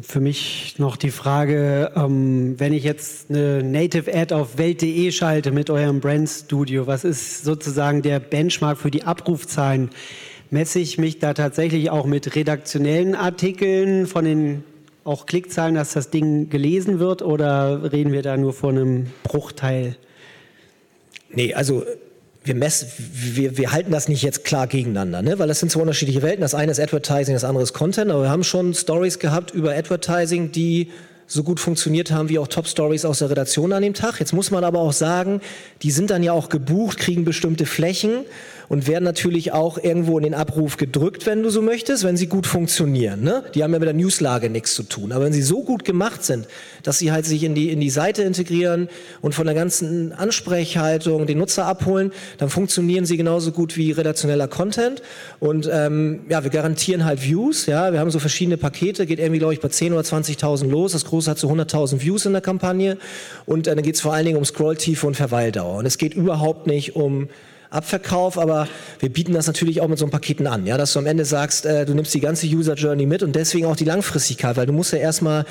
[0.02, 5.52] Für mich noch die Frage, ähm, wenn ich jetzt eine Native Ad auf Welt.de schalte
[5.52, 9.90] mit eurem Brand Studio, was ist sozusagen der Benchmark für die Abrufzahlen?
[10.52, 14.64] Messe ich mich da tatsächlich auch mit redaktionellen Artikeln von den
[15.04, 19.98] auch Klickzahlen, dass das Ding gelesen wird oder reden wir da nur von einem Bruchteil?
[21.30, 21.84] Nee, also
[22.44, 25.40] wir, messen, wir, wir halten das nicht jetzt klar gegeneinander, ne?
[25.40, 26.42] weil das sind zwei unterschiedliche Welten.
[26.42, 28.12] Das eine ist Advertising, das andere ist Content.
[28.12, 30.90] Aber wir haben schon Stories gehabt über Advertising, die
[31.26, 34.20] so gut funktioniert haben wie auch Top-Stories aus der Redaktion an dem Tag.
[34.20, 35.42] Jetzt muss man aber auch sagen,
[35.82, 38.26] die sind dann ja auch gebucht, kriegen bestimmte Flächen
[38.70, 42.28] und werden natürlich auch irgendwo in den Abruf gedrückt, wenn du so möchtest, wenn sie
[42.28, 43.22] gut funktionieren.
[43.22, 43.44] Ne?
[43.54, 45.12] Die haben ja mit der Newslage nichts zu tun.
[45.12, 46.48] Aber wenn sie so gut gemacht sind,
[46.84, 48.90] dass sie halt sich in die, in die Seite integrieren
[49.22, 54.48] und von der ganzen Ansprechhaltung den Nutzer abholen, dann funktionieren sie genauso gut wie redaktioneller
[54.48, 55.02] Content.
[55.40, 57.66] Und ähm, ja, wir garantieren halt Views.
[57.66, 60.92] Ja, wir haben so verschiedene Pakete, geht irgendwie, glaube ich, bei 10.000 oder 20.000 los.
[60.92, 62.98] Das große hat so 100.000 Views in der Kampagne.
[63.46, 65.78] Und äh, dann geht es vor allen Dingen um Scrolltiefe und Verweildauer.
[65.78, 67.30] Und es geht überhaupt nicht um
[67.74, 68.68] Abverkauf, aber
[69.00, 71.26] wir bieten das natürlich auch mit so einem Paketen an, ja, dass du am Ende
[71.26, 74.66] sagst, äh, du nimmst die ganze User Journey mit und deswegen auch die Langfristigkeit, weil
[74.66, 75.46] du musst ja erstmal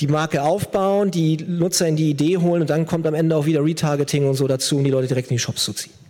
[0.00, 3.46] die Marke aufbauen, die Nutzer in die Idee holen und dann kommt am Ende auch
[3.46, 6.05] wieder Retargeting und so dazu, um die Leute direkt in die Shops zu ziehen.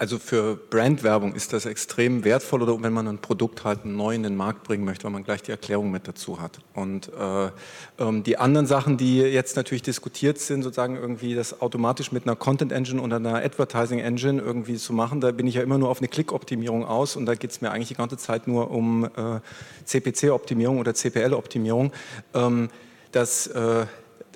[0.00, 4.22] Also für Brandwerbung ist das extrem wertvoll oder wenn man ein Produkt halt neu in
[4.22, 6.58] den Markt bringen möchte, weil man gleich die Erklärung mit dazu hat.
[6.72, 7.50] Und äh,
[7.98, 12.34] ähm, die anderen Sachen, die jetzt natürlich diskutiert sind, sozusagen irgendwie das automatisch mit einer
[12.34, 15.90] Content Engine oder einer Advertising Engine irgendwie zu machen, da bin ich ja immer nur
[15.90, 19.04] auf eine Klickoptimierung aus und da geht es mir eigentlich die ganze Zeit nur um
[19.04, 19.40] äh,
[19.84, 21.92] CPC-Optimierung oder CPL-Optimierung.
[22.32, 22.70] Ähm,
[23.12, 23.84] das äh,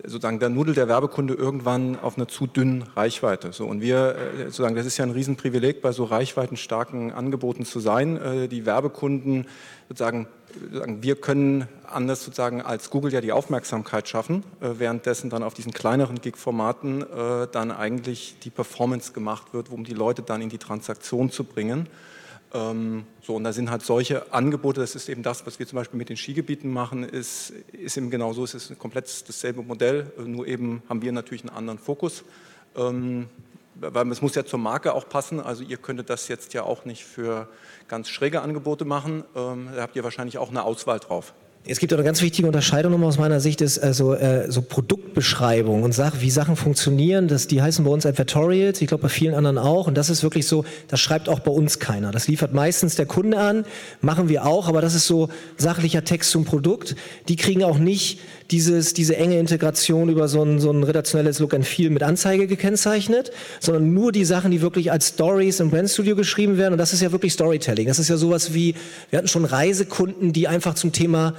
[0.02, 3.52] sozusagen der Nudel der Werbekunde irgendwann auf einer zu dünnen Reichweite.
[3.52, 7.80] So, und wir, äh, sozusagen, das ist ja ein Riesenprivileg, bei so reichweitenstarken Angeboten zu
[7.80, 8.16] sein.
[8.16, 9.46] Äh, die Werbekunden,
[9.88, 10.26] sozusagen,
[11.00, 15.72] wir können anders sozusagen als Google ja die Aufmerksamkeit schaffen, äh, währenddessen dann auf diesen
[15.72, 17.04] kleineren Gig-Formaten
[17.52, 21.88] dann eigentlich die Performance gemacht wird, um die Leute dann in die Transaktion zu bringen.
[22.54, 25.76] Ähm, so, und da sind halt solche Angebote, das ist eben das, was wir zum
[25.76, 30.12] Beispiel mit den Skigebieten machen, ist, ist eben genau so, es ist komplett dasselbe Modell,
[30.24, 32.24] nur eben haben wir natürlich einen anderen Fokus.
[32.76, 33.28] Ähm,
[33.76, 36.84] weil es muss ja zur Marke auch passen, also ihr könntet das jetzt ja auch
[36.84, 37.48] nicht für
[37.88, 41.34] ganz schräge Angebote machen, ähm, da habt ihr wahrscheinlich auch eine Auswahl drauf.
[41.66, 45.82] Es gibt eine ganz wichtige Unterscheidung nochmal aus meiner Sicht, ist also äh, so Produktbeschreibung
[45.82, 47.26] und Sach wie Sachen funktionieren.
[47.26, 49.86] Das, die heißen bei uns Advertorials, ich glaube bei vielen anderen auch.
[49.86, 52.10] Und das ist wirklich so, das schreibt auch bei uns keiner.
[52.10, 53.64] Das liefert meistens der Kunde an,
[54.02, 56.96] machen wir auch, aber das ist so sachlicher Text zum Produkt.
[57.28, 61.54] Die kriegen auch nicht dieses, diese enge Integration über so ein, so ein redaktionelles Look
[61.54, 66.14] and Feel mit Anzeige gekennzeichnet, sondern nur die Sachen, die wirklich als Stories im Brandstudio
[66.14, 66.74] geschrieben werden.
[66.74, 67.88] Und das ist ja wirklich Storytelling.
[67.88, 68.74] Das ist ja sowas wie,
[69.08, 71.32] wir hatten schon Reisekunden, die einfach zum Thema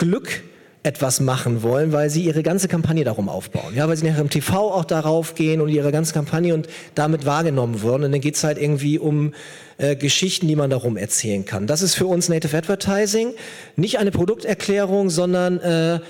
[0.00, 0.42] Glück
[0.82, 3.74] etwas machen wollen, weil sie ihre ganze Kampagne darum aufbauen.
[3.74, 7.26] Ja, weil sie nachher im TV auch darauf gehen und ihre ganze Kampagne und damit
[7.26, 8.04] wahrgenommen würden.
[8.04, 9.34] Und dann geht's halt irgendwie um
[9.76, 11.66] äh, Geschichten, die man darum erzählen kann.
[11.66, 13.34] Das ist für uns Native Advertising.
[13.76, 16.00] Nicht eine Produkterklärung, sondern äh,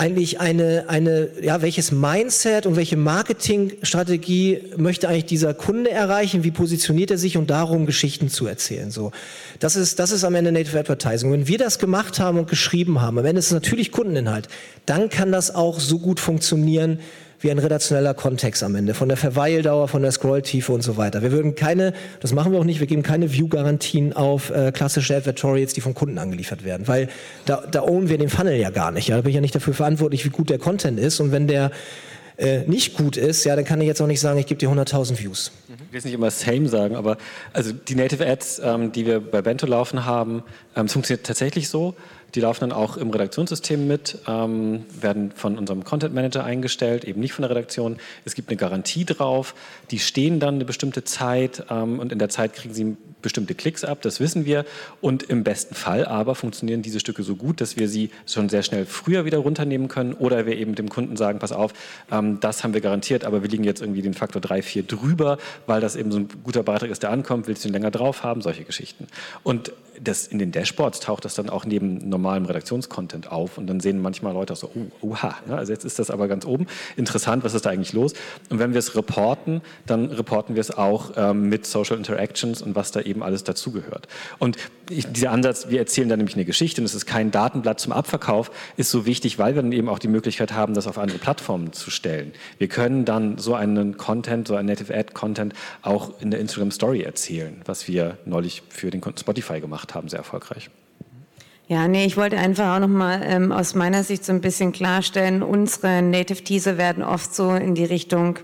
[0.00, 6.42] eigentlich eine, eine, ja, welches Mindset und welche Marketingstrategie möchte eigentlich dieser Kunde erreichen?
[6.42, 8.90] Wie positioniert er sich und darum Geschichten zu erzählen?
[8.90, 9.12] So,
[9.58, 11.30] das ist, das ist am Ende Native Advertising.
[11.30, 14.48] Wenn wir das gemacht haben und geschrieben haben, am Ende ist es natürlich Kundeninhalt,
[14.86, 17.00] dann kann das auch so gut funktionieren,
[17.40, 21.22] wie ein redaktioneller Kontext am Ende, von der Verweildauer, von der Scrolltiefe und so weiter.
[21.22, 25.16] Wir würden keine, das machen wir auch nicht, wir geben keine View-Garantien auf äh, klassische
[25.16, 27.08] Advertorials, die vom Kunden angeliefert werden, weil
[27.46, 29.08] da, da ownen wir den Funnel ja gar nicht.
[29.08, 29.16] Ja?
[29.16, 31.70] Da bin ich ja nicht dafür verantwortlich, wie gut der Content ist und wenn der
[32.40, 34.70] äh, nicht gut ist, ja, dann kann ich jetzt auch nicht sagen, ich gebe dir
[34.70, 35.52] 100.000 Views.
[35.68, 37.18] Ich will jetzt nicht immer same sagen, aber
[37.52, 40.42] also die Native Ads, ähm, die wir bei Bento laufen haben,
[40.74, 41.94] ähm, funktioniert tatsächlich so.
[42.34, 47.20] Die laufen dann auch im Redaktionssystem mit, ähm, werden von unserem Content Manager eingestellt, eben
[47.20, 47.96] nicht von der Redaktion.
[48.24, 49.54] Es gibt eine Garantie drauf.
[49.90, 53.84] Die stehen dann eine bestimmte Zeit ähm, und in der Zeit kriegen sie bestimmte Klicks
[53.84, 54.64] ab, das wissen wir.
[55.00, 58.62] Und im besten Fall aber funktionieren diese Stücke so gut, dass wir sie schon sehr
[58.62, 61.72] schnell früher wieder runternehmen können oder wir eben dem Kunden sagen, pass auf,
[62.10, 65.38] ähm, das haben wir garantiert, aber wir liegen jetzt irgendwie den Faktor 3, 4 drüber,
[65.66, 68.22] weil das eben so ein guter Beitrag ist, der ankommt, willst du ihn länger drauf
[68.22, 69.06] haben, solche Geschichten.
[69.42, 69.72] Und
[70.02, 74.00] das, in den Dashboards taucht das dann auch neben normalem Redaktionscontent auf und dann sehen
[74.00, 75.56] manchmal Leute auch so, oh, oha, ne?
[75.56, 76.66] also jetzt ist das aber ganz oben.
[76.96, 78.14] Interessant, was ist da eigentlich los?
[78.48, 82.74] Und wenn wir es reporten, dann reporten wir es auch ähm, mit Social Interactions und
[82.74, 84.08] was da eben alles dazugehört.
[84.38, 84.56] Und
[84.88, 87.92] ich, dieser Ansatz, wir erzählen da nämlich eine Geschichte und es ist kein Datenblatt zum
[87.92, 91.18] Abverkauf, ist so wichtig, weil wir dann eben auch die Möglichkeit haben, das auf andere
[91.18, 92.32] Plattformen zu stellen.
[92.58, 96.70] Wir können dann so einen Content, so einen Native Ad Content auch in der Instagram
[96.70, 100.70] Story erzählen, was wir neulich für den Spotify gemacht gemacht haben, sehr erfolgreich.
[101.68, 105.42] Ja, nee, ich wollte einfach auch nochmal ähm, aus meiner Sicht so ein bisschen klarstellen,
[105.42, 108.38] unsere Native Teaser werden oft so in die Richtung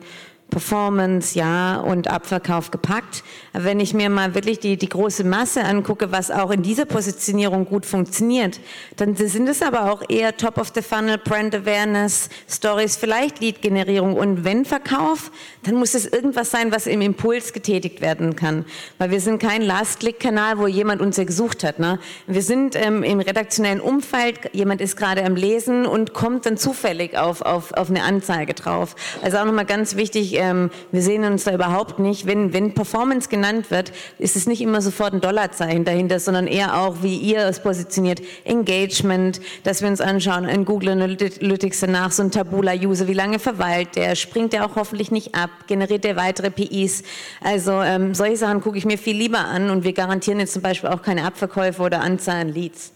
[0.50, 3.24] Performance, ja, und Abverkauf gepackt.
[3.52, 6.84] Aber wenn ich mir mal wirklich die, die große Masse angucke, was auch in dieser
[6.84, 8.60] Positionierung gut funktioniert,
[8.96, 14.14] dann sind es aber auch eher Top of the Funnel, Brand Awareness, Stories, vielleicht Lead-Generierung.
[14.14, 15.32] Und wenn Verkauf,
[15.64, 18.64] dann muss es irgendwas sein, was im Impuls getätigt werden kann.
[18.98, 21.80] Weil wir sind kein Last-Click-Kanal, wo jemand uns ja gesucht hat.
[21.80, 21.98] Ne?
[22.28, 27.18] Wir sind ähm, im redaktionellen Umfeld, jemand ist gerade am Lesen und kommt dann zufällig
[27.18, 28.94] auf, auf, auf eine Anzeige drauf.
[29.22, 32.26] Also auch nochmal ganz wichtig, ähm, wir sehen uns da überhaupt nicht.
[32.26, 36.80] Wenn, wenn Performance genannt wird, ist es nicht immer sofort ein Dollarzeichen dahinter, sondern eher
[36.80, 42.22] auch, wie ihr es positioniert, Engagement, dass wir uns anschauen in Google Analytics danach, so
[42.22, 46.50] ein Tabula-User, wie lange verweilt der, springt der auch hoffentlich nicht ab, generiert der weitere
[46.50, 47.02] PIs.
[47.42, 50.62] Also ähm, solche Sachen gucke ich mir viel lieber an und wir garantieren jetzt zum
[50.62, 52.92] Beispiel auch keine Abverkäufe oder Anzahl an Leads.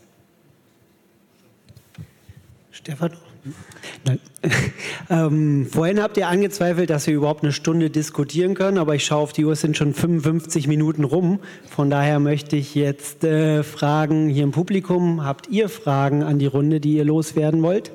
[2.70, 3.12] Stefan?
[5.10, 9.22] ähm, vorhin habt ihr angezweifelt, dass wir überhaupt eine Stunde diskutieren können, aber ich schaue
[9.22, 11.40] auf die Uhr, es sind schon 55 Minuten rum.
[11.68, 16.46] Von daher möchte ich jetzt äh, fragen hier im Publikum, habt ihr Fragen an die
[16.46, 17.92] Runde, die ihr loswerden wollt?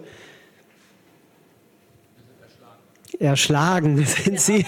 [3.20, 4.66] Erschlagen, erschlagen sind sie.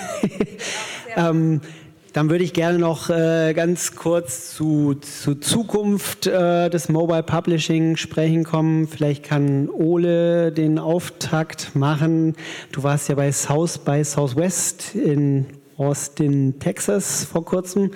[1.15, 1.61] ähm,
[2.17, 7.95] Dann würde ich gerne noch äh, ganz kurz zu, zu Zukunft äh, des Mobile Publishing
[7.95, 8.87] sprechen kommen.
[8.87, 12.35] Vielleicht kann Ole den Auftakt machen.
[12.71, 15.45] Du warst ja bei South by Southwest in
[15.77, 17.91] Austin, Texas vor kurzem.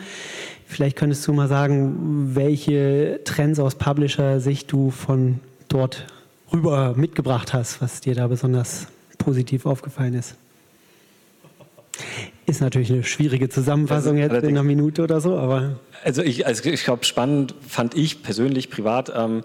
[0.67, 6.05] Vielleicht könntest du mal sagen, welche Trends aus Publisher-Sicht du von dort
[6.53, 8.85] rüber mitgebracht hast, was dir da besonders
[9.17, 10.35] positiv aufgefallen ist.
[12.51, 15.79] Ist natürlich eine schwierige Zusammenfassung also, jetzt in einer Minute oder so, aber.
[16.03, 19.43] Also ich, also ich glaube, spannend fand ich persönlich privat, ähm,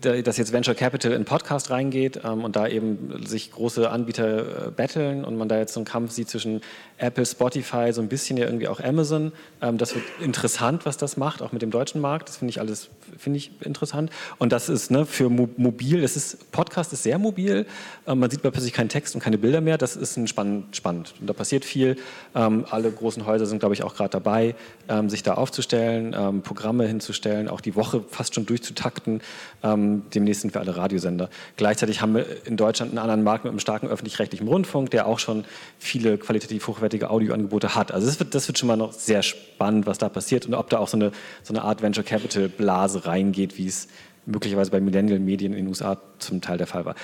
[0.00, 4.70] dass jetzt Venture Capital in Podcast reingeht ähm, und da eben sich große Anbieter äh,
[4.70, 6.60] betteln und man da jetzt so einen Kampf sieht zwischen
[6.98, 9.32] Apple, Spotify, so ein bisschen ja irgendwie auch Amazon.
[9.60, 12.28] Ähm, das wird interessant, was das macht, auch mit dem deutschen Markt.
[12.28, 14.10] Das finde ich alles finde ich interessant.
[14.38, 17.66] Und das ist ne, für mo mobil, das ist, Podcast ist sehr mobil.
[18.06, 19.78] Ähm, man sieht plötzlich keinen Text und keine Bilder mehr.
[19.78, 21.14] Das ist ein spannend, spannend.
[21.20, 21.96] Und da passiert viel.
[22.34, 24.54] Ähm, alle großen Häuser sind, glaube ich, auch gerade dabei,
[24.88, 29.20] ähm, sich da aufzustellen, ähm, Programme hinzustellen, auch die Woche fast schon durchzutakten.
[29.62, 31.30] Ähm, demnächst sind wir alle Radiosender.
[31.56, 35.18] Gleichzeitig haben wir in Deutschland einen anderen Markt mit einem starken öffentlich-rechtlichen Rundfunk, der auch
[35.18, 35.44] schon
[35.78, 37.92] viele qualitativ hochwertige Audioangebote hat.
[37.92, 40.70] Also das wird, das wird schon mal noch sehr spannend, was da passiert und ob
[40.70, 43.88] da auch so eine, so eine Art Venture Capital Blase reingeht, wie es
[44.26, 46.94] möglicherweise bei Millennial-Medien in den USA zum Teil der Fall war.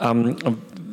[0.00, 0.36] Ähm,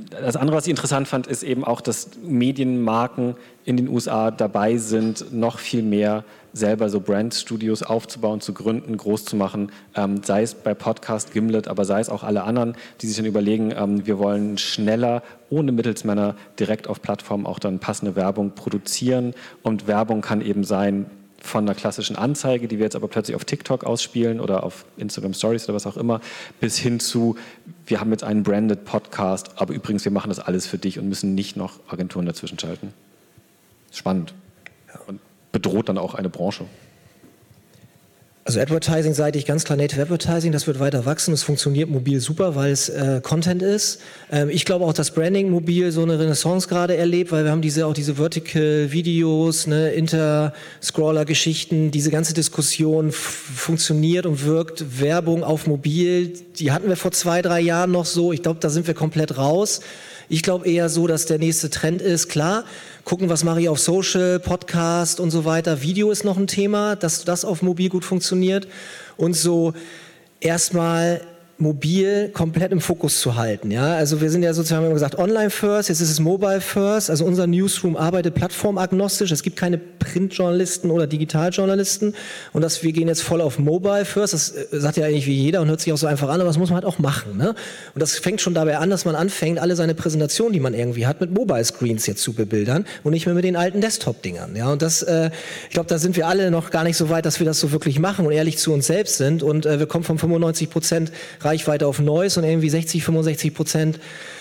[0.09, 3.35] das andere, was ich interessant fand, ist eben auch, dass Medienmarken
[3.65, 6.23] in den USA dabei sind, noch viel mehr
[6.53, 11.67] selber so Brandstudios aufzubauen, zu gründen, groß zu machen, ähm, sei es bei Podcast, Gimlet,
[11.67, 15.71] aber sei es auch alle anderen, die sich dann überlegen, ähm, wir wollen schneller, ohne
[15.71, 19.33] Mittelsmänner, direkt auf Plattformen auch dann passende Werbung produzieren.
[19.63, 21.07] Und Werbung kann eben sein,
[21.43, 25.33] von einer klassischen Anzeige, die wir jetzt aber plötzlich auf TikTok ausspielen oder auf Instagram
[25.33, 26.21] Stories oder was auch immer,
[26.61, 27.35] bis hin zu,
[27.85, 31.09] wir haben jetzt einen branded Podcast, aber übrigens, wir machen das alles für dich und
[31.09, 32.93] müssen nicht noch Agenturen dazwischen schalten.
[33.91, 34.33] Spannend.
[35.05, 35.19] Und
[35.51, 36.65] bedroht dann auch eine Branche.
[38.45, 41.33] Also Advertising-seitig ganz klar Native Advertising, das wird weiter wachsen.
[41.33, 44.01] Es funktioniert mobil super, weil es äh, Content ist.
[44.33, 47.61] Ähm, ich glaube auch, dass Branding mobil so eine Renaissance gerade erlebt, weil wir haben
[47.61, 54.99] diese auch diese Vertical-Videos, ne, Inter-Scroller-Geschichten, diese ganze Diskussion funktioniert und wirkt.
[54.99, 58.33] Werbung auf mobil, die hatten wir vor zwei, drei Jahren noch so.
[58.33, 59.79] Ich glaube, da sind wir komplett raus.
[60.29, 62.63] Ich glaube eher so, dass der nächste Trend ist, klar,
[63.03, 65.81] gucken, was mache ich auf Social, Podcast und so weiter.
[65.81, 68.67] Video ist noch ein Thema, dass das auf mobil gut funktioniert.
[69.17, 69.73] Und so
[70.39, 71.21] erstmal
[71.57, 73.71] mobil komplett im Fokus zu halten.
[73.71, 73.95] Ja?
[73.95, 77.09] Also wir sind ja sozusagen, immer gesagt, online first, jetzt ist es mobile first.
[77.09, 79.31] Also unser Newsroom arbeitet plattformagnostisch.
[79.31, 82.15] Es gibt keine Printjournalisten oder Digitaljournalisten.
[82.53, 84.33] Und das, wir gehen jetzt voll auf mobile first.
[84.33, 86.49] Das äh, sagt ja eigentlich wie jeder und hört sich auch so einfach an, aber
[86.49, 87.37] das muss man halt auch machen.
[87.37, 87.49] Ne?
[87.93, 91.05] Und das fängt schon dabei an, dass man anfängt, alle seine Präsentationen, die man irgendwie
[91.05, 94.55] hat, mit Mobile Screens jetzt zu bebildern und nicht mehr mit den alten Desktop-Dingern.
[94.55, 94.71] Ja?
[94.71, 95.29] Und das, äh,
[95.65, 97.71] ich glaube, da sind wir alle noch gar nicht so weit, dass wir das so
[97.71, 99.43] wirklich machen und ehrlich zu uns selbst sind.
[99.43, 101.11] Und äh, wir kommen von 95 Prozent
[101.45, 103.99] Reichweite auf Neues und irgendwie 60, 65 Prozent,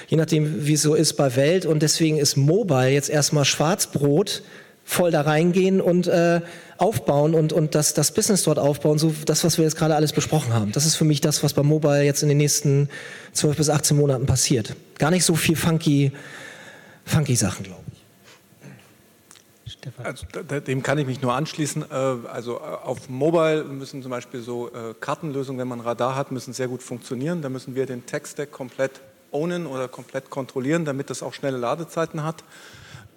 [0.08, 1.66] je nachdem, wie es so ist bei Welt.
[1.66, 4.42] Und deswegen ist Mobile jetzt erstmal Schwarzbrot,
[4.84, 6.40] voll da reingehen und äh,
[6.76, 10.12] aufbauen und, und das, das Business dort aufbauen, so das, was wir jetzt gerade alles
[10.12, 10.72] besprochen haben.
[10.72, 12.88] Das ist für mich das, was bei Mobile jetzt in den nächsten
[13.32, 14.74] 12 bis 18 Monaten passiert.
[14.98, 16.12] Gar nicht so viel funky,
[17.04, 17.81] funky Sachen, glaube ich.
[20.02, 20.26] Also,
[20.60, 21.84] dem kann ich mich nur anschließen.
[21.90, 21.94] Äh,
[22.28, 26.52] also äh, auf Mobile müssen zum Beispiel so äh, Kartenlösungen, wenn man Radar hat, müssen
[26.52, 27.42] sehr gut funktionieren.
[27.42, 29.00] Da müssen wir den Tech-Stack komplett
[29.32, 32.44] ownen oder komplett kontrollieren, damit das auch schnelle Ladezeiten hat.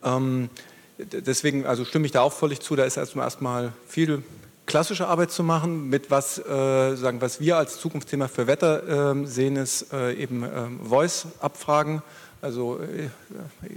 [0.03, 0.49] Ähm,
[0.97, 2.75] deswegen also stimme ich da auch völlig zu.
[2.75, 4.23] Da ist erstmal, erstmal viel
[4.65, 5.89] klassische Arbeit zu machen.
[5.89, 12.01] Mit was, sagen, was wir als Zukunftsthema für Wetter äh, sehen, ist eben ähm, Voice-Abfragen
[12.45, 13.09] also äh,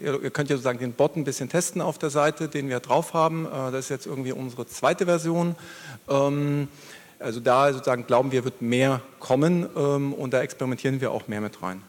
[0.02, 3.14] ihr könnt ja sozusagen den Bot ein bisschen testen auf der Seite, den wir drauf
[3.14, 3.46] haben.
[3.46, 5.56] Äh, das ist jetzt irgendwie unsere zweite Version.
[6.08, 6.68] Ähm,
[7.18, 11.40] also da sozusagen glauben wir, wird mehr kommen ähm, und da experimentieren wir auch mehr
[11.40, 11.82] mit rein.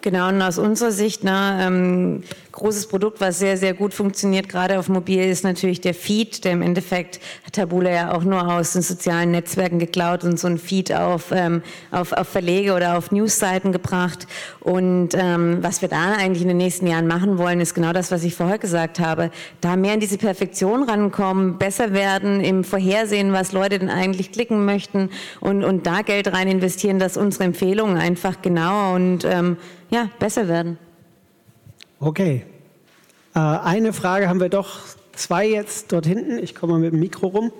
[0.00, 2.22] Genau, und aus unserer Sicht, ne, ähm,
[2.52, 6.52] großes Produkt, was sehr, sehr gut funktioniert, gerade auf mobil, ist natürlich der Feed, der
[6.52, 10.58] im Endeffekt hat Tabula ja auch nur aus den sozialen Netzwerken geklaut und so ein
[10.58, 14.28] Feed auf, ähm, auf, auf Verlege oder auf Newsseiten gebracht.
[14.60, 18.12] Und ähm, was wir da eigentlich in den nächsten Jahren machen wollen, ist genau das,
[18.12, 19.30] was ich vorher gesagt habe.
[19.60, 24.64] Da mehr in diese Perfektion rankommen, besser werden im Vorhersehen, was Leute denn eigentlich klicken
[24.64, 29.56] möchten und, und da Geld rein investieren, dass unsere Empfehlungen einfach genauer und ähm,
[29.90, 30.78] ja, besser werden.
[32.00, 32.44] Okay.
[33.34, 34.80] Äh, eine Frage haben wir doch,
[35.12, 36.38] zwei jetzt dort hinten.
[36.38, 37.52] Ich komme mal mit dem Mikro rum.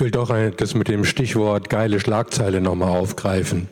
[0.00, 3.68] Ich will doch das mit dem Stichwort geile Schlagzeile nochmal aufgreifen,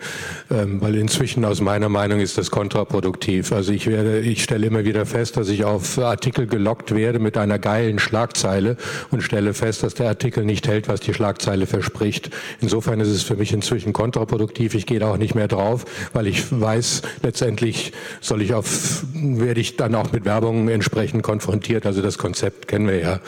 [0.51, 3.51] ähm, weil inzwischen aus meiner Meinung ist das kontraproduktiv.
[3.51, 7.39] Also ich werde, ich stelle immer wieder fest, dass ich auf Artikel gelockt werde mit
[7.39, 8.76] einer geilen Schlagzeile
[9.11, 12.29] und stelle fest, dass der Artikel nicht hält, was die Schlagzeile verspricht.
[12.61, 14.74] Insofern ist es für mich inzwischen kontraproduktiv.
[14.74, 19.61] Ich gehe da auch nicht mehr drauf, weil ich weiß, letztendlich soll ich auf, werde
[19.61, 21.87] ich dann auch mit Werbung entsprechend konfrontiert.
[21.87, 23.20] Also das Konzept kennen wir ja.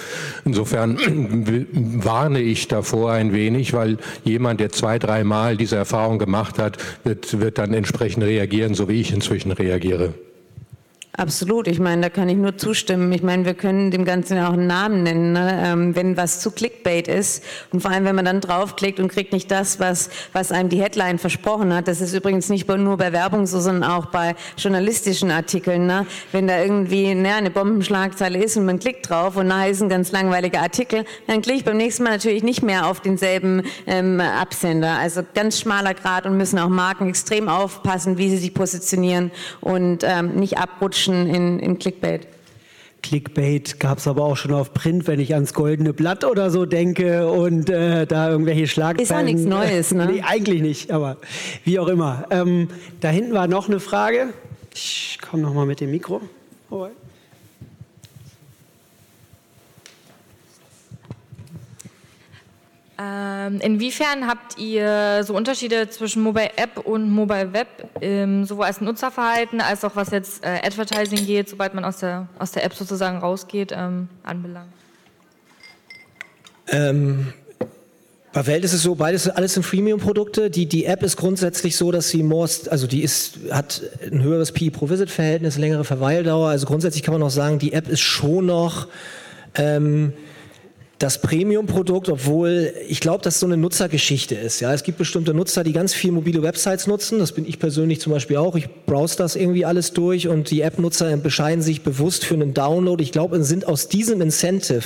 [0.45, 0.99] Insofern
[1.73, 6.79] warne ich davor, davor ein wenig, weil jemand, der zwei, dreimal diese Erfahrung gemacht hat,
[7.05, 10.15] wird, wird dann entsprechend reagieren, so wie ich inzwischen reagiere.
[11.21, 13.13] Absolut, ich meine, da kann ich nur zustimmen.
[13.13, 15.63] Ich meine, wir können dem Ganzen auch einen Namen nennen, ne?
[15.67, 17.45] ähm, wenn was zu Clickbait ist
[17.75, 20.81] und vor allem, wenn man dann draufklickt und kriegt nicht das, was, was einem die
[20.81, 21.89] Headline versprochen hat.
[21.89, 25.87] Das ist übrigens nicht nur bei Werbung so, sondern auch bei journalistischen Artikeln.
[25.87, 26.07] Ne?
[26.33, 29.91] Wenn da irgendwie ne, eine Bombenschlagzeile ist und man klickt drauf und nachher ist ein
[29.91, 34.21] ganz langweiliger Artikel, dann klicke ich beim nächsten Mal natürlich nicht mehr auf denselben ähm,
[34.21, 34.97] Absender.
[34.97, 40.03] Also ganz schmaler Grad und müssen auch Marken extrem aufpassen, wie sie sich positionieren und
[40.03, 42.27] ähm, nicht abrutschen rutschen in, in Clickbait.
[43.03, 46.67] Clickbait gab es aber auch schon auf Print, wenn ich ans Goldene Blatt oder so
[46.67, 49.03] denke und äh, da irgendwelche Schlagzeilen.
[49.03, 50.07] Ist auch nichts Neues, ne?
[50.07, 51.17] nee, eigentlich nicht, aber
[51.65, 52.27] wie auch immer.
[52.31, 52.69] Ähm,
[53.01, 54.35] da hinten war noch eine Frage.
[54.75, 56.21] Ich komme noch mal mit dem Mikro.
[56.69, 56.91] Vorbei.
[63.03, 67.69] Ähm, inwiefern habt ihr so Unterschiede zwischen Mobile App und Mobile Web,
[68.03, 72.29] ähm, sowohl als Nutzerverhalten als auch was jetzt äh, Advertising geht, sobald man aus der,
[72.39, 74.69] aus der App sozusagen rausgeht, ähm, anbelangt?
[76.69, 77.33] Ähm,
[78.35, 80.51] bei Welt ist es so, beides alles sind Freemium-Produkte.
[80.51, 83.83] Die, die App ist grundsätzlich so, dass sie more, also die ist, hat
[84.13, 86.51] ein höheres P pro Visit-Verhältnis, längere Verweildauer.
[86.51, 88.89] Also grundsätzlich kann man auch sagen, die App ist schon noch
[89.55, 90.13] ähm,
[91.01, 94.61] das Premium-Produkt, obwohl ich glaube, dass so eine Nutzergeschichte ist.
[94.61, 97.19] Ja, es gibt bestimmte Nutzer, die ganz viel mobile Websites nutzen.
[97.19, 98.55] Das bin ich persönlich zum Beispiel auch.
[98.55, 103.03] Ich browse das irgendwie alles durch und die App-Nutzer bescheiden sich bewusst für einen Download.
[103.03, 104.83] Ich glaube, sind aus diesem Incentive,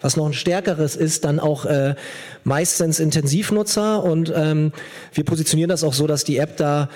[0.00, 1.96] was noch ein stärkeres ist, dann auch äh,
[2.44, 4.72] meistens Intensivnutzer und ähm,
[5.12, 6.88] wir positionieren das auch so, dass die App da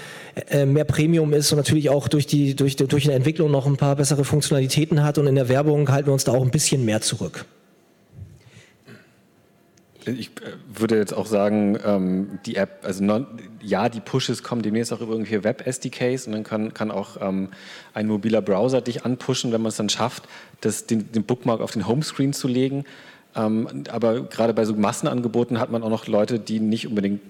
[0.49, 3.77] äh, mehr Premium ist und natürlich auch durch die durch, durch eine Entwicklung noch ein
[3.77, 6.87] paar bessere Funktionalitäten hat und in der Werbung halten wir uns da auch ein bisschen
[6.87, 7.45] mehr zurück.
[10.07, 13.27] Ich äh, würde jetzt auch sagen, ähm, die App, also non,
[13.61, 17.49] ja, die Pushes kommen demnächst auch über irgendwelche Web-SDKs und dann kann, kann auch ähm,
[17.95, 20.25] ein mobiler Browser dich anpushen, wenn man es dann schafft,
[20.61, 22.85] das, den, den Bookmark auf den Homescreen zu legen.
[23.35, 27.21] Ähm, aber gerade bei so Massenangeboten hat man auch noch Leute, die nicht unbedingt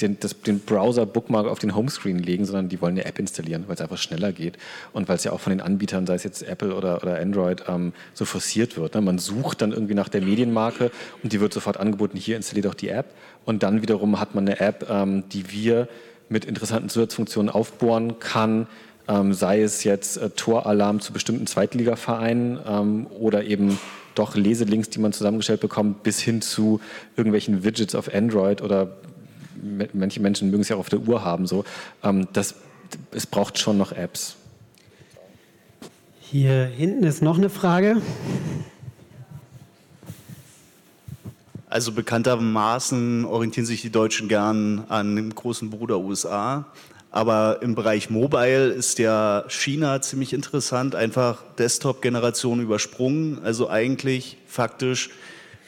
[0.00, 3.74] den, das, den Browser-Bookmark auf den Homescreen legen, sondern die wollen eine App installieren, weil
[3.74, 4.58] es einfach schneller geht
[4.92, 7.64] und weil es ja auch von den Anbietern, sei es jetzt Apple oder, oder Android,
[7.68, 8.94] ähm, so forciert wird.
[8.94, 9.00] Ne?
[9.00, 10.90] Man sucht dann irgendwie nach der Medienmarke
[11.22, 13.06] und die wird sofort angeboten, hier installiert auch die App
[13.44, 15.88] und dann wiederum hat man eine App, ähm, die wir
[16.28, 18.66] mit interessanten Zusatzfunktionen aufbohren kann,
[19.08, 23.78] ähm, sei es jetzt äh, Toralarm zu bestimmten Zweitligavereinen ähm, oder eben
[24.14, 26.80] doch Leselinks, die man zusammengestellt bekommt, bis hin zu
[27.16, 28.96] irgendwelchen Widgets auf Android oder
[29.92, 31.64] manche Menschen mögen es ja auch auf der Uhr haben, so.
[32.02, 32.54] Ähm, das,
[33.12, 34.36] es braucht schon noch Apps.
[36.20, 38.02] Hier hinten ist noch eine Frage.
[41.68, 46.66] Also bekanntermaßen orientieren sich die Deutschen gern an dem großen Bruder USA.
[47.10, 55.10] Aber im Bereich Mobile ist ja China ziemlich interessant, einfach Desktop-Generation übersprungen, also eigentlich faktisch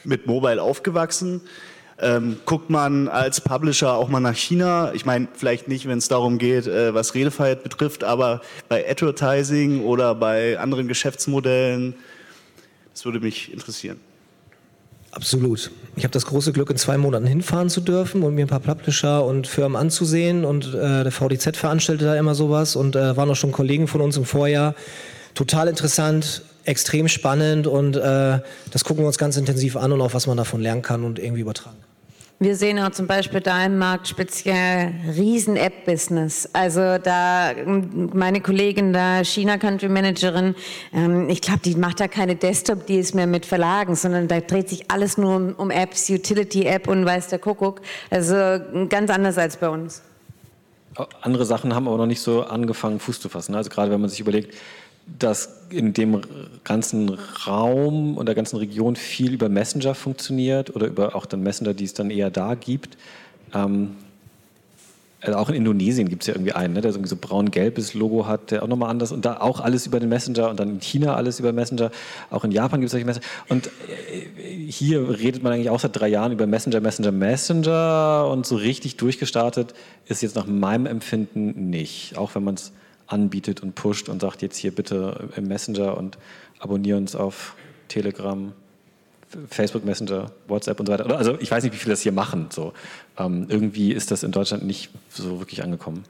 [0.04, 1.40] mit Mobile aufgewachsen.
[2.00, 4.92] Ähm, guckt man als Publisher auch mal nach China?
[4.94, 9.82] Ich meine, vielleicht nicht, wenn es darum geht, äh, was Redefreiheit betrifft, aber bei Advertising
[9.82, 11.94] oder bei anderen Geschäftsmodellen,
[12.92, 13.98] das würde mich interessieren.
[15.10, 15.70] Absolut.
[15.96, 18.60] Ich habe das große Glück, in zwei Monaten hinfahren zu dürfen und mir ein paar
[18.60, 20.44] Publisher und Firmen anzusehen.
[20.44, 24.00] Und äh, der VDZ veranstaltet da immer sowas und äh, waren auch schon Kollegen von
[24.00, 24.74] uns im Vorjahr.
[25.34, 28.40] Total interessant, extrem spannend und äh,
[28.70, 31.18] das gucken wir uns ganz intensiv an und auch, was man davon lernen kann und
[31.18, 31.87] irgendwie übertragen.
[32.40, 36.48] Wir sehen auch zum Beispiel da im Markt speziell riesen App-Business.
[36.52, 40.54] Also da meine Kollegin, da China Country Managerin,
[40.92, 44.88] ähm, ich glaube, die macht da keine Desktop-Deals mehr mit Verlagen, sondern da dreht sich
[44.88, 47.80] alles nur um, um Apps, Utility-App und weiß der Kuckuck.
[48.08, 48.36] Also
[48.88, 50.02] ganz anders als bei uns.
[51.22, 53.56] Andere Sachen haben aber noch nicht so angefangen, Fuß zu fassen.
[53.56, 54.54] Also gerade wenn man sich überlegt,
[55.18, 56.22] dass in dem
[56.64, 57.10] ganzen
[57.46, 61.84] Raum und der ganzen Region viel über Messenger funktioniert oder über auch dann Messenger, die
[61.84, 62.96] es dann eher da gibt.
[63.54, 63.96] Ähm,
[65.20, 68.26] also auch in Indonesien gibt es ja irgendwie einen, ne, der so, so braun-gelbes Logo
[68.26, 70.80] hat, der auch nochmal anders und da auch alles über den Messenger und dann in
[70.80, 71.90] China alles über Messenger.
[72.30, 73.26] Auch in Japan gibt es solche Messenger.
[73.48, 73.70] Und äh,
[74.68, 78.96] hier redet man eigentlich auch seit drei Jahren über Messenger, Messenger, Messenger und so richtig
[78.96, 79.74] durchgestartet
[80.06, 82.16] ist jetzt nach meinem Empfinden nicht.
[82.16, 82.72] Auch wenn man es
[83.08, 86.18] anbietet und pusht und sagt, jetzt hier bitte im Messenger und
[86.60, 87.54] abonniere uns auf
[87.88, 88.52] Telegram.
[89.50, 91.18] Facebook Messenger, WhatsApp und so weiter.
[91.18, 92.46] Also ich weiß nicht, wie viele das hier machen.
[92.50, 92.72] So.
[93.18, 96.04] Ähm, irgendwie ist das in Deutschland nicht so wirklich angekommen.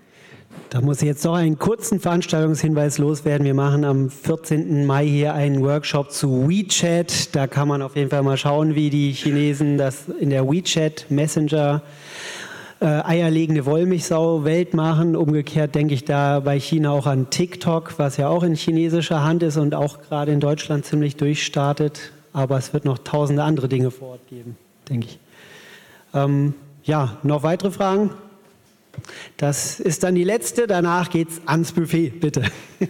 [0.71, 3.45] Da muss ich jetzt noch einen kurzen Veranstaltungshinweis loswerden.
[3.45, 4.87] Wir machen am 14.
[4.87, 7.35] Mai hier einen Workshop zu WeChat.
[7.35, 11.07] Da kann man auf jeden Fall mal schauen, wie die Chinesen das in der WeChat
[11.11, 11.83] Messenger
[12.81, 15.17] äh, eierlegende Wollmilchsau-Welt machen.
[15.17, 19.43] Umgekehrt denke ich da bei China auch an TikTok, was ja auch in chinesischer Hand
[19.43, 23.91] ist und auch gerade in Deutschland ziemlich durchstartet aber es wird noch tausende andere Dinge
[23.91, 24.57] vor Ort geben,
[24.89, 25.19] denke ich.
[26.15, 26.55] Ähm,
[26.85, 28.11] ja, noch weitere Fragen?
[29.37, 30.67] Das ist dann die letzte.
[30.67, 32.45] Danach geht es ans Buffet, bitte.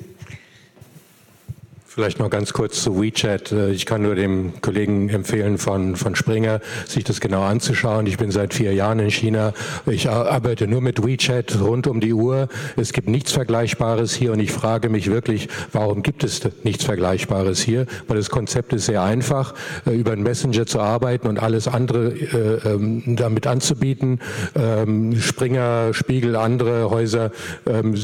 [1.99, 3.51] Vielleicht noch ganz kurz zu WeChat.
[3.51, 8.07] Äh, ich kann nur dem Kollegen empfehlen von, von Springer, sich das genau anzuschauen.
[8.07, 9.53] Ich bin seit vier Jahren in China.
[9.85, 12.47] Ich arbeite nur mit WeChat rund um die Uhr.
[12.77, 17.61] Es gibt nichts Vergleichbares hier und ich frage mich wirklich, warum gibt es nichts Vergleichbares
[17.61, 17.87] hier?
[18.07, 22.11] Weil das Konzept ist sehr einfach, äh, über einen Messenger zu arbeiten und alles andere
[22.11, 24.21] äh, ähm, damit anzubieten.
[24.55, 27.33] Ähm, Springer, Spiegel, andere Häuser
[27.67, 27.95] ähm,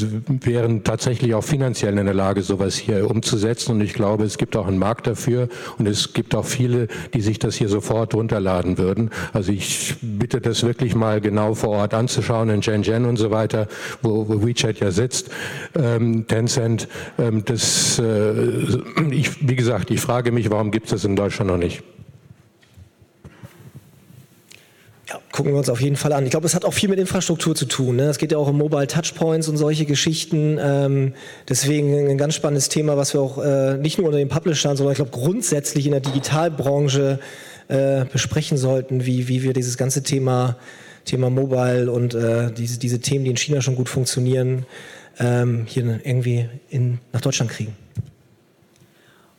[0.43, 3.71] wären tatsächlich auch finanziell in der Lage, sowas hier umzusetzen.
[3.71, 7.21] Und ich glaube, es gibt auch einen Markt dafür und es gibt auch viele, die
[7.21, 9.11] sich das hier sofort runterladen würden.
[9.31, 13.67] Also ich bitte das wirklich mal genau vor Ort anzuschauen in Shenzhen und so weiter,
[14.01, 15.29] wo, WeChat ja sitzt,
[15.75, 16.87] ähm, Tencent.
[17.17, 18.33] Ähm, das, äh,
[19.11, 21.83] ich, wie gesagt, ich frage mich, warum gibt es das in Deutschland noch nicht?
[25.07, 26.23] Ja, gucken wir uns auf jeden Fall an.
[26.23, 27.97] Ich glaube, es hat auch viel mit Infrastruktur zu tun.
[27.97, 28.05] Ne?
[28.05, 30.57] Es geht ja auch um Mobile Touchpoints und solche Geschichten.
[30.59, 31.13] Ähm,
[31.47, 34.93] deswegen ein ganz spannendes Thema, was wir auch äh, nicht nur unter den Publishern, sondern
[34.93, 37.19] ich glaube grundsätzlich in der Digitalbranche
[37.67, 40.57] äh, besprechen sollten, wie, wie wir dieses ganze Thema,
[41.05, 44.65] Thema Mobile und äh, diese, diese Themen, die in China schon gut funktionieren,
[45.19, 47.75] ähm, hier irgendwie in, nach Deutschland kriegen.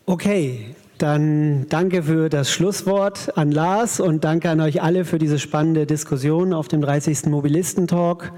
[0.06, 5.38] Okay, dann danke für das Schlusswort an Lars und danke an euch alle für diese
[5.38, 7.26] spannende Diskussion auf dem 30.
[7.26, 8.32] Mobilistentalk.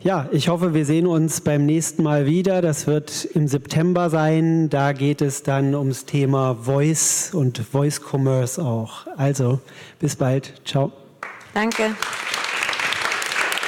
[0.00, 2.62] Ja, ich hoffe, wir sehen uns beim nächsten Mal wieder.
[2.62, 4.68] Das wird im September sein.
[4.68, 9.06] Da geht es dann ums Thema Voice und Voice Commerce auch.
[9.16, 9.58] Also,
[9.98, 10.52] bis bald.
[10.64, 10.92] Ciao.
[11.54, 11.96] Danke.